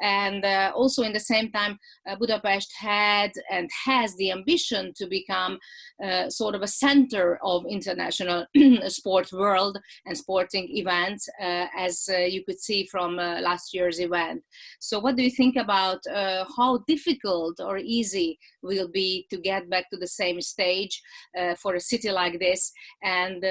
and 0.00 0.44
also 0.74 1.02
in 1.04 1.12
the 1.12 1.20
same 1.20 1.52
time, 1.52 1.78
Budapest 2.18 2.47
Budapest 2.48 2.72
had 2.78 3.32
and 3.50 3.68
has 3.84 4.14
the 4.16 4.30
ambition 4.30 4.92
to 4.96 5.06
become 5.06 5.58
uh, 6.02 6.30
sort 6.30 6.54
of 6.54 6.62
a 6.62 6.66
center 6.66 7.38
of 7.42 7.64
international 7.68 8.46
sport 8.88 9.30
world 9.32 9.78
and 10.06 10.16
sporting 10.16 10.68
events, 10.70 11.28
uh, 11.40 11.66
as 11.76 12.08
uh, 12.12 12.18
you 12.18 12.44
could 12.44 12.60
see 12.60 12.86
from 12.86 13.18
uh, 13.18 13.40
last 13.40 13.74
year's 13.74 14.00
event. 14.00 14.42
So, 14.80 14.98
what 14.98 15.16
do 15.16 15.22
you 15.22 15.30
think 15.30 15.56
about 15.56 16.00
uh, 16.06 16.44
how 16.56 16.78
difficult 16.86 17.60
or 17.60 17.78
easy 17.78 18.38
will 18.62 18.88
be 18.88 19.26
to 19.30 19.38
get 19.38 19.68
back 19.68 19.90
to 19.90 19.98
the 19.98 20.06
same 20.06 20.40
stage 20.40 21.00
uh, 21.38 21.54
for 21.54 21.74
a 21.74 21.80
city 21.80 22.10
like 22.10 22.38
this? 22.38 22.72
And 23.02 23.44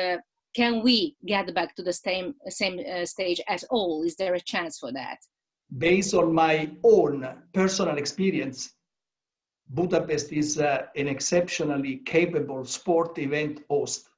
can 0.56 0.82
we 0.82 1.16
get 1.26 1.54
back 1.54 1.76
to 1.76 1.84
the 1.84 1.94
same 1.94 2.34
same 2.48 2.80
stage 3.06 3.42
as 3.48 3.64
all? 3.70 4.04
Is 4.04 4.16
there 4.16 4.34
a 4.34 4.40
chance 4.40 4.80
for 4.80 4.92
that? 4.94 5.20
based 5.76 6.14
on 6.14 6.34
my 6.34 6.70
own 6.84 7.28
personal 7.54 7.98
experience, 7.98 8.74
Budapest 9.70 10.32
is 10.32 10.60
uh, 10.60 10.86
an 10.96 11.08
exceptionally 11.08 11.98
capable 12.06 12.64
sport 12.66 13.18
event 13.20 13.62
host. 13.70 14.10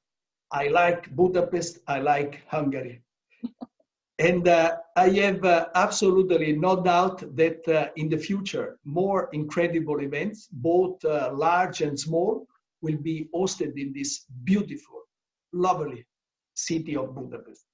I 0.52 0.68
like 0.68 1.10
Budapest, 1.16 1.80
I 1.86 2.00
like 2.00 2.42
Hungary. 2.48 3.02
and 4.18 4.46
uh, 4.46 4.76
I 4.96 5.08
have 5.10 5.44
uh, 5.44 5.68
absolutely 5.74 6.52
no 6.52 6.82
doubt 6.82 7.36
that 7.36 7.66
uh, 7.68 7.88
in 7.96 8.08
the 8.08 8.18
future, 8.18 8.78
more 8.84 9.28
incredible 9.32 10.00
events, 10.00 10.48
both 10.52 11.04
uh, 11.04 11.30
large 11.32 11.80
and 11.82 11.98
small, 11.98 12.46
will 12.82 12.98
be 12.98 13.28
hosted 13.34 13.76
in 13.76 13.92
this 13.92 14.26
beautiful, 14.44 15.02
lovely 15.52 16.06
city 16.54 16.96
of 16.96 17.14
Budapest. 17.14 17.66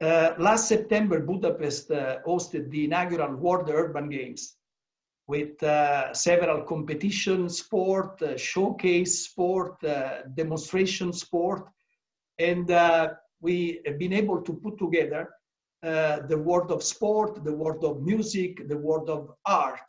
Uh, 0.00 0.34
last 0.38 0.68
September, 0.68 1.20
Budapest 1.20 1.88
hosted 1.90 2.70
the 2.70 2.84
inaugural 2.84 3.34
World 3.34 3.68
Urban 3.68 4.08
Games, 4.08 4.57
with 5.28 5.62
uh, 5.62 6.12
several 6.14 6.62
competition 6.62 7.50
sport, 7.50 8.20
uh, 8.22 8.36
showcase 8.36 9.26
sport, 9.26 9.82
uh, 9.84 10.22
demonstration 10.34 11.12
sport. 11.12 11.68
And 12.38 12.70
uh, 12.70 13.10
we 13.40 13.80
have 13.84 13.98
been 13.98 14.14
able 14.14 14.40
to 14.40 14.54
put 14.54 14.78
together 14.78 15.28
uh, 15.84 16.20
the 16.26 16.38
world 16.38 16.72
of 16.72 16.82
sport, 16.82 17.44
the 17.44 17.52
world 17.52 17.84
of 17.84 18.00
music, 18.00 18.66
the 18.68 18.78
world 18.78 19.10
of 19.10 19.30
art. 19.44 19.88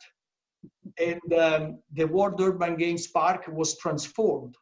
And 0.98 1.32
um, 1.32 1.78
the 1.94 2.04
World 2.04 2.38
Urban 2.38 2.76
Games 2.76 3.06
Park 3.06 3.46
was 3.48 3.78
transformed, 3.78 4.54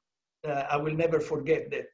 uh, 0.46 0.62
I 0.70 0.76
will 0.76 0.94
never 0.94 1.18
forget 1.18 1.70
that, 1.72 1.88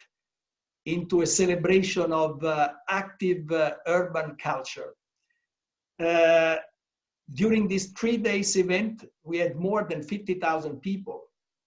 into 0.84 1.22
a 1.22 1.26
celebration 1.26 2.12
of 2.12 2.44
active 2.90 3.50
urban 3.86 4.36
culture 4.36 4.94
during 7.32 7.68
this 7.68 7.86
three 7.98 8.16
days 8.16 8.56
event, 8.56 9.04
we 9.22 9.38
had 9.38 9.56
more 9.56 9.84
than 9.88 10.02
50,000 10.02 10.80
people 10.80 11.22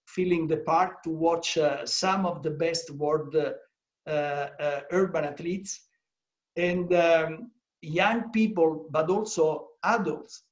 filling 0.06 0.46
the 0.46 0.58
park 0.58 1.02
to 1.02 1.10
watch 1.10 1.58
uh, 1.58 1.84
some 1.84 2.24
of 2.24 2.42
the 2.42 2.50
best 2.50 2.90
world 2.90 3.34
uh, 3.36 3.52
uh, 4.08 4.80
urban 4.92 5.24
athletes. 5.24 5.80
And 6.56 6.92
um, 6.94 7.50
young 7.82 8.30
people, 8.30 8.86
but 8.90 9.10
also 9.10 9.68
adults, 9.84 10.44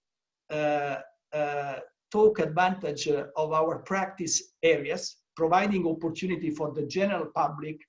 uh, 0.51 0.97
uh, 1.33 1.77
took 2.11 2.39
advantage 2.39 3.09
of 3.09 3.53
our 3.53 3.79
practice 3.79 4.53
areas, 4.63 5.17
providing 5.37 5.87
opportunity 5.87 6.51
for 6.51 6.73
the 6.73 6.87
general 6.87 7.27
public 7.35 7.81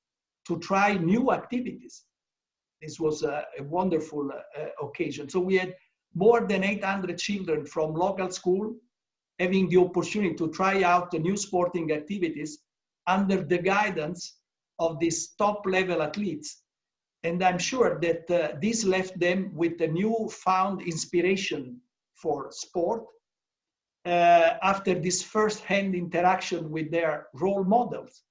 to 0.48 0.58
try 0.60 0.98
new 0.98 1.32
activities. 1.32 2.04
This 2.82 3.00
was 3.00 3.24
a, 3.24 3.46
a 3.60 3.64
wonderful 3.64 4.32
uh, 4.32 4.86
occasion. 4.86 5.30
So 5.30 5.40
we 5.40 5.58
had 5.58 5.76
more 6.14 6.42
than 6.48 6.64
800 6.64 7.18
children 7.18 7.66
from 7.66 7.94
local 7.94 8.32
school 8.32 8.76
having 9.40 9.70
the 9.70 9.78
opportunity 9.78 10.36
to 10.36 10.50
try 10.50 10.84
out 10.84 11.12
the 11.12 11.20
new 11.20 11.38
sporting 11.38 11.92
activities 11.92 12.60
under 13.06 13.44
the 13.44 13.58
guidance 13.58 14.40
of 14.80 15.00
these 15.00 15.30
top 15.36 15.66
level 15.66 16.02
athletes. 16.02 16.64
And 17.24 17.44
I'm 17.44 17.60
sure 17.60 18.00
that 18.02 18.30
uh, 18.30 18.58
this 18.62 18.84
left 18.84 19.20
them 19.20 19.52
with 19.54 19.82
a 19.82 19.88
newfound 19.88 20.82
inspiration 20.82 21.80
for 22.16 22.52
sport 22.52 23.06
uh, 24.06 24.54
after 24.62 24.96
this 24.96 25.22
first-hand 25.22 25.96
interaction 25.96 26.72
with 26.72 26.92
their 26.92 27.28
role 27.34 27.64
models. 27.64 28.24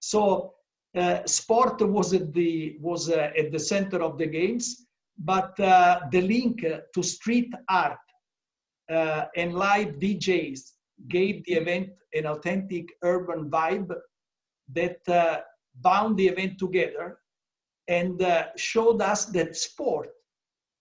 So 0.00 0.54
uh, 0.96 1.24
sport 1.24 1.80
was 1.80 2.12
at 2.12 2.32
the 2.34 2.76
was 2.80 3.08
uh, 3.08 3.30
at 3.36 3.50
the 3.50 3.58
center 3.58 4.02
of 4.02 4.18
the 4.18 4.26
games, 4.26 4.81
but 5.18 5.58
uh, 5.60 6.00
the 6.10 6.20
link 6.20 6.64
to 6.94 7.02
street 7.02 7.52
art 7.68 7.98
uh, 8.90 9.26
and 9.36 9.54
live 9.54 9.98
DJs 9.98 10.60
gave 11.08 11.44
the 11.44 11.54
event 11.54 11.88
an 12.14 12.26
authentic 12.26 12.88
urban 13.02 13.50
vibe 13.50 13.92
that 14.72 14.98
uh, 15.08 15.40
bound 15.80 16.16
the 16.16 16.26
event 16.26 16.58
together 16.58 17.18
and 17.88 18.22
uh, 18.22 18.46
showed 18.56 19.02
us 19.02 19.26
that 19.26 19.56
sport 19.56 20.10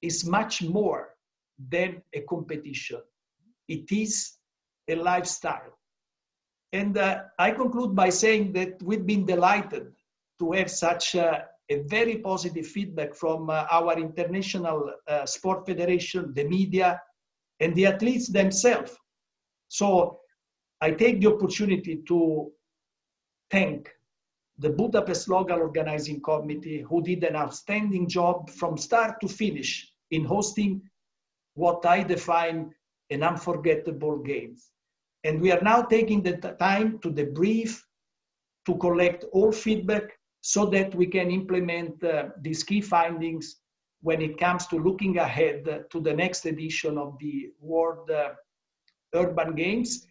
is 0.01 0.25
much 0.25 0.61
more 0.61 1.09
than 1.69 2.01
a 2.13 2.21
competition. 2.21 3.01
It 3.67 3.91
is 3.91 4.33
a 4.89 4.95
lifestyle. 4.95 5.77
And 6.73 6.97
uh, 6.97 7.23
I 7.37 7.51
conclude 7.51 7.95
by 7.95 8.09
saying 8.09 8.53
that 8.53 8.81
we've 8.81 9.05
been 9.05 9.25
delighted 9.25 9.91
to 10.39 10.51
have 10.53 10.71
such 10.71 11.15
very 11.79 12.17
positive 12.17 12.67
feedback 12.67 13.15
from 13.15 13.49
uh, 13.49 13.65
our 13.71 13.97
international 13.97 14.91
uh, 15.07 15.25
sport 15.25 15.65
federation, 15.65 16.33
the 16.33 16.43
media, 16.43 17.01
and 17.59 17.75
the 17.75 17.85
athletes 17.85 18.27
themselves. 18.27 18.91
So 19.67 20.19
I 20.81 20.91
take 20.91 21.21
the 21.21 21.27
opportunity 21.27 22.01
to 22.07 22.51
thank 23.51 23.89
the 24.57 24.69
Budapest 24.69 25.29
Local 25.29 25.59
Organizing 25.59 26.21
Committee, 26.21 26.81
who 26.81 27.01
did 27.01 27.23
an 27.23 27.35
outstanding 27.35 28.07
job 28.07 28.49
from 28.49 28.77
start 28.77 29.19
to 29.21 29.27
finish 29.27 29.91
in 30.11 30.23
hosting 30.25 30.81
what 31.55 31.85
I 31.85 32.03
define 32.03 32.71
an 33.09 33.23
unforgettable 33.23 34.17
games. 34.19 34.71
And 35.23 35.41
we 35.41 35.51
are 35.51 35.61
now 35.61 35.81
taking 35.83 36.23
the 36.23 36.37
time 36.59 36.99
to 36.99 37.11
debrief, 37.11 37.79
to 38.65 38.75
collect 38.77 39.25
all 39.33 39.51
feedback 39.51 40.03
so 40.41 40.65
that 40.65 40.93
we 40.95 41.05
can 41.05 41.29
implement 41.29 42.03
uh, 42.03 42.29
these 42.41 42.63
key 42.63 42.81
findings 42.81 43.57
when 44.01 44.21
it 44.21 44.39
comes 44.39 44.65
to 44.67 44.77
looking 44.77 45.19
ahead 45.19 45.85
to 45.91 46.01
the 46.01 46.13
next 46.13 46.45
edition 46.45 46.97
of 46.97 47.15
the 47.19 47.51
World 47.59 48.09
uh, 48.09 48.29
Urban 49.13 49.53
Games. 49.53 50.07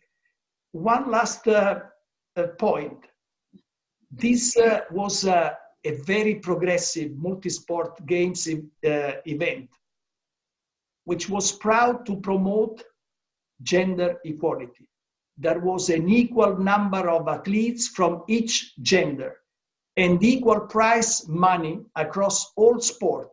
One 0.73 1.11
last 1.11 1.47
uh, 1.49 1.81
uh 2.37 2.47
point. 2.59 3.07
This 4.13 4.57
uh, 4.57 4.81
was 4.93 5.27
uh, 5.27 5.55
a 5.85 5.93
very 6.03 6.37
progressive 6.37 7.17
multi-sport 7.17 8.07
games 8.07 8.49
event, 8.83 9.69
which 11.05 11.29
was 11.29 11.53
proud 11.53 12.07
to 12.07 12.17
promote 12.17 12.85
gender 13.63 14.19
equality. 14.25 14.87
There 15.37 15.59
was 15.59 15.89
an 15.89 16.09
equal 16.09 16.59
number 16.59 17.09
of 17.09 17.27
athletes 17.29 17.89
from 17.89 18.23
each 18.29 18.77
gender 18.83 19.40
and 20.01 20.23
equal 20.23 20.61
prize 20.61 21.29
money 21.29 21.81
across 21.97 22.53
all 22.57 22.81
sport 22.81 23.29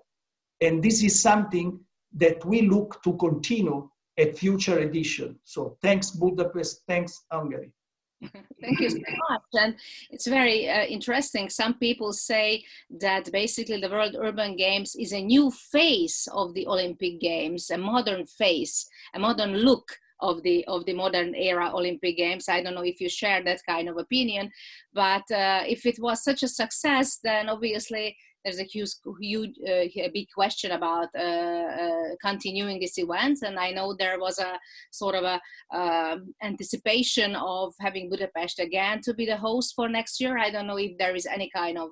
and 0.61 0.84
this 0.84 1.03
is 1.03 1.22
something 1.22 1.80
that 2.13 2.43
we 2.45 2.61
look 2.61 3.01
to 3.03 3.13
continue 3.18 3.89
at 4.18 4.38
future 4.38 4.80
edition. 4.80 5.38
So 5.43 5.78
thanks 5.82 6.11
Budapest, 6.11 6.82
thanks 6.88 7.24
Hungary. 7.32 7.72
Thank 8.61 8.80
you 8.80 8.89
so 8.89 8.97
much. 9.30 9.43
And 9.53 9.76
it's 10.09 10.26
very 10.26 10.68
uh, 10.68 10.86
interesting. 10.86 11.51
Some 11.51 11.76
people 11.76 12.11
say 12.13 12.63
that 12.99 13.32
basically 13.32 13.80
the 13.80 13.91
World 13.91 14.15
Urban 14.20 14.55
Games 14.55 14.95
is 14.95 15.13
a 15.13 15.22
new 15.22 15.51
face 15.51 16.28
of 16.34 16.55
the 16.55 16.65
Olympic 16.65 17.20
Games, 17.20 17.70
a 17.70 17.78
modern 17.78 18.26
face, 18.26 18.89
a 19.13 19.20
modern 19.20 19.57
look 19.57 19.99
of 20.20 20.43
the 20.43 20.65
of 20.65 20.86
the 20.86 20.93
modern 20.93 21.36
era 21.36 21.72
Olympic 21.74 22.18
Games. 22.18 22.49
I 22.49 22.61
don't 22.61 22.76
know 22.76 22.84
if 22.84 22.99
you 22.99 23.09
share 23.09 23.43
that 23.43 23.61
kind 23.68 23.89
of 23.89 23.97
opinion, 23.97 24.51
but 24.93 25.30
uh, 25.32 25.63
if 25.68 25.86
it 25.86 25.97
was 25.99 26.24
such 26.24 26.43
a 26.43 26.47
success, 26.47 27.20
then 27.24 27.49
obviously 27.49 28.15
there's 28.43 28.59
a 28.59 28.63
huge, 28.63 28.91
huge 29.20 29.55
uh, 29.68 30.09
big 30.13 30.28
question 30.34 30.72
about 30.72 31.09
uh, 31.18 31.22
uh, 31.22 32.15
continuing 32.22 32.80
this 32.80 32.97
event. 32.97 33.39
And 33.41 33.59
I 33.59 33.72
know 33.72 33.93
there 33.93 34.20
was 34.20 34.39
a 34.39 34.57
sort 34.89 35.15
of 35.15 35.24
a 35.26 35.78
um, 35.78 36.34
anticipation 36.41 37.36
of 37.36 37.74
having 37.82 38.09
Budapest 38.09 38.59
again 38.59 39.01
to 39.01 39.13
be 39.13 39.26
the 39.26 39.36
host 39.36 39.74
for 39.76 39.89
next 39.89 40.22
year. 40.22 40.38
I 40.38 40.49
don't 40.49 40.68
know 40.68 40.78
if 40.78 40.97
there 40.97 41.13
is 41.13 41.26
any 41.26 41.49
kind 41.53 41.78
of 41.78 41.89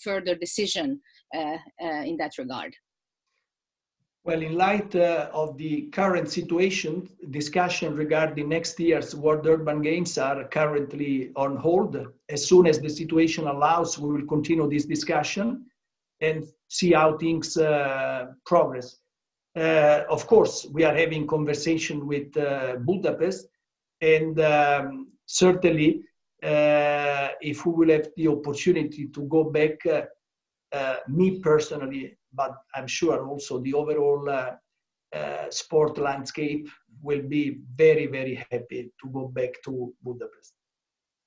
further 0.00 0.36
decision 0.36 1.00
in 1.34 2.16
that 2.18 2.38
regard. 2.38 2.76
Well, 4.24 4.40
in 4.40 4.54
light 4.54 4.94
uh, 4.94 5.30
of 5.32 5.58
the 5.58 5.88
current 5.90 6.30
situation, 6.30 7.08
discussion 7.30 7.96
regarding 7.96 8.50
next 8.50 8.78
year's 8.78 9.16
World 9.16 9.44
Urban 9.48 9.82
Games 9.82 10.16
are 10.16 10.44
currently 10.44 11.32
on 11.34 11.56
hold. 11.56 11.96
As 12.28 12.46
soon 12.46 12.68
as 12.68 12.78
the 12.78 12.88
situation 12.88 13.48
allows, 13.48 13.98
we 13.98 14.12
will 14.12 14.26
continue 14.28 14.70
this 14.70 14.84
discussion 14.84 15.66
and 16.20 16.44
see 16.68 16.92
how 16.92 17.18
things 17.18 17.56
uh, 17.56 18.26
progress. 18.46 18.98
Uh, 19.56 20.04
of 20.08 20.24
course, 20.28 20.68
we 20.70 20.84
are 20.84 20.94
having 20.94 21.26
conversation 21.26 22.06
with 22.06 22.36
uh, 22.36 22.76
Budapest, 22.76 23.48
and 24.02 24.38
um, 24.38 25.08
certainly, 25.26 26.04
uh, 26.44 27.30
if 27.40 27.66
we 27.66 27.72
will 27.72 27.90
have 27.90 28.06
the 28.16 28.28
opportunity 28.28 29.08
to 29.08 29.22
go 29.22 29.42
back, 29.42 29.84
uh, 29.84 30.02
me 31.08 31.40
personally, 31.40 32.16
but 32.32 32.54
I'm 32.74 32.86
sure 32.86 33.26
also 33.26 33.58
the 33.60 33.74
overall 33.74 34.28
uh, 34.28 34.52
uh, 35.14 35.50
sport 35.50 35.98
landscape 35.98 36.68
will 37.02 37.22
be 37.22 37.58
very, 37.76 38.06
very 38.06 38.44
happy 38.50 38.92
to 39.02 39.10
go 39.10 39.28
back 39.28 39.50
to 39.64 39.92
Budapest. 40.02 40.54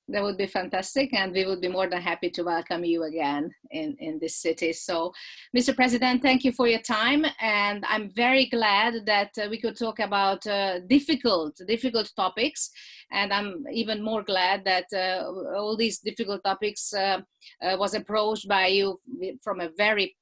That 0.08 0.22
would 0.22 0.38
be 0.38 0.46
fantastic, 0.46 1.14
and 1.16 1.34
we 1.34 1.46
would 1.46 1.62
be 1.62 1.68
more 1.68 1.90
than 1.90 2.00
happy 2.00 2.30
to 2.30 2.44
welcome 2.44 2.86
you 2.86 3.04
again 3.04 3.50
in, 3.72 3.96
in 4.00 4.20
this 4.20 4.36
city. 4.36 4.72
So, 4.72 5.12
Mr. 5.58 5.76
President, 5.76 6.22
thank 6.22 6.44
you 6.44 6.52
for 6.52 6.68
your 6.68 6.82
time, 6.82 7.26
and 7.42 7.84
I'm 7.88 8.12
very 8.12 8.46
glad 8.46 9.08
that 9.08 9.32
uh, 9.42 9.48
we 9.50 9.60
could 9.60 9.76
talk 9.76 9.98
about 10.00 10.46
uh, 10.46 10.82
difficult, 10.82 11.60
difficult 11.68 12.12
topics, 12.16 12.70
and 13.12 13.34
I'm 13.34 13.66
even 13.72 14.04
more 14.04 14.22
glad 14.22 14.64
that 14.66 14.86
uh, 14.94 15.26
all 15.58 15.76
these 15.76 15.98
difficult 15.98 16.44
topics 16.44 16.94
uh, 16.94 17.22
uh, 17.64 17.76
was 17.80 17.96
approached 17.96 18.48
by 18.48 18.68
you 18.68 19.02
from 19.42 19.60
a 19.60 19.70
very 19.76 20.16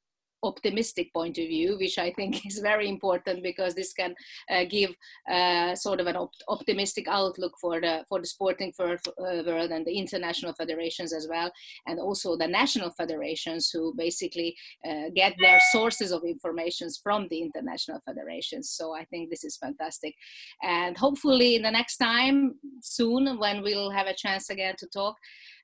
optimistic 0.44 1.14
point 1.14 1.38
of 1.38 1.48
view, 1.48 1.78
which 1.78 1.98
I 1.98 2.12
think 2.12 2.46
is 2.50 2.60
very 2.60 2.88
important 2.89 3.44
because 3.44 3.74
this 3.74 3.94
can 3.94 4.14
uh, 4.50 4.66
give 4.70 4.91
uh, 5.30 5.76
sort 5.76 6.00
of 6.00 6.08
an 6.08 6.16
op 6.16 6.32
optimistic 6.48 7.08
outlook 7.08 7.54
for 7.60 7.82
the 7.82 8.04
for 8.08 8.20
the 8.20 8.28
sporting 8.28 8.74
uh, 8.80 8.96
world 9.18 9.72
and 9.72 9.86
the 9.86 9.98
international 9.98 10.54
federations 10.54 11.14
as 11.14 11.28
well, 11.30 11.52
and 11.88 12.00
also 12.00 12.38
the 12.38 12.48
national 12.48 12.91
federations 12.91 13.70
who 13.70 13.94
basically 13.96 14.56
uh, 14.88 15.10
get 15.16 15.34
their 15.39 15.60
sources 15.72 16.12
of 16.12 16.24
informations 16.24 17.00
from 17.02 17.28
the 17.30 17.41
international 17.41 18.00
federations. 18.06 18.70
So 18.70 18.94
I 18.94 19.06
think 19.06 19.30
this 19.30 19.44
is 19.44 19.58
fantastic, 19.58 20.14
and 20.62 20.98
hopefully 20.98 21.56
in 21.56 21.64
the 21.64 21.72
next 21.72 21.98
time 21.98 22.56
soon 22.82 23.39
when 23.39 23.62
we'll 23.64 23.91
have 23.91 24.08
a 24.08 24.14
chance 24.14 24.50
again 24.50 24.76
to 24.78 24.88
talk, 24.88 25.16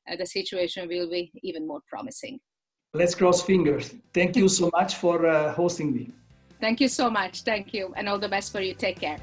uh, 0.10 0.16
the 0.16 0.26
situation 0.26 0.88
will 0.88 1.10
be 1.10 1.32
even 1.44 1.68
more 1.68 1.82
promising. 1.88 2.40
Let's 2.94 3.14
cross 3.14 3.44
fingers. 3.44 3.94
Thank 4.16 4.36
you 4.36 4.50
so 4.50 4.72
much 4.74 4.96
for 4.96 5.28
uh, 5.28 5.54
hosting 5.54 5.94
me. 5.94 6.10
Thank 6.60 6.82
you 6.82 6.88
so 6.88 7.08
much. 7.08 7.44
Thank 7.44 7.72
you. 7.72 7.94
And 7.96 8.10
all 8.10 8.18
the 8.18 8.28
best 8.28 8.52
for 8.52 8.62
you. 8.62 8.74
Take 8.74 9.00
care. 9.00 9.20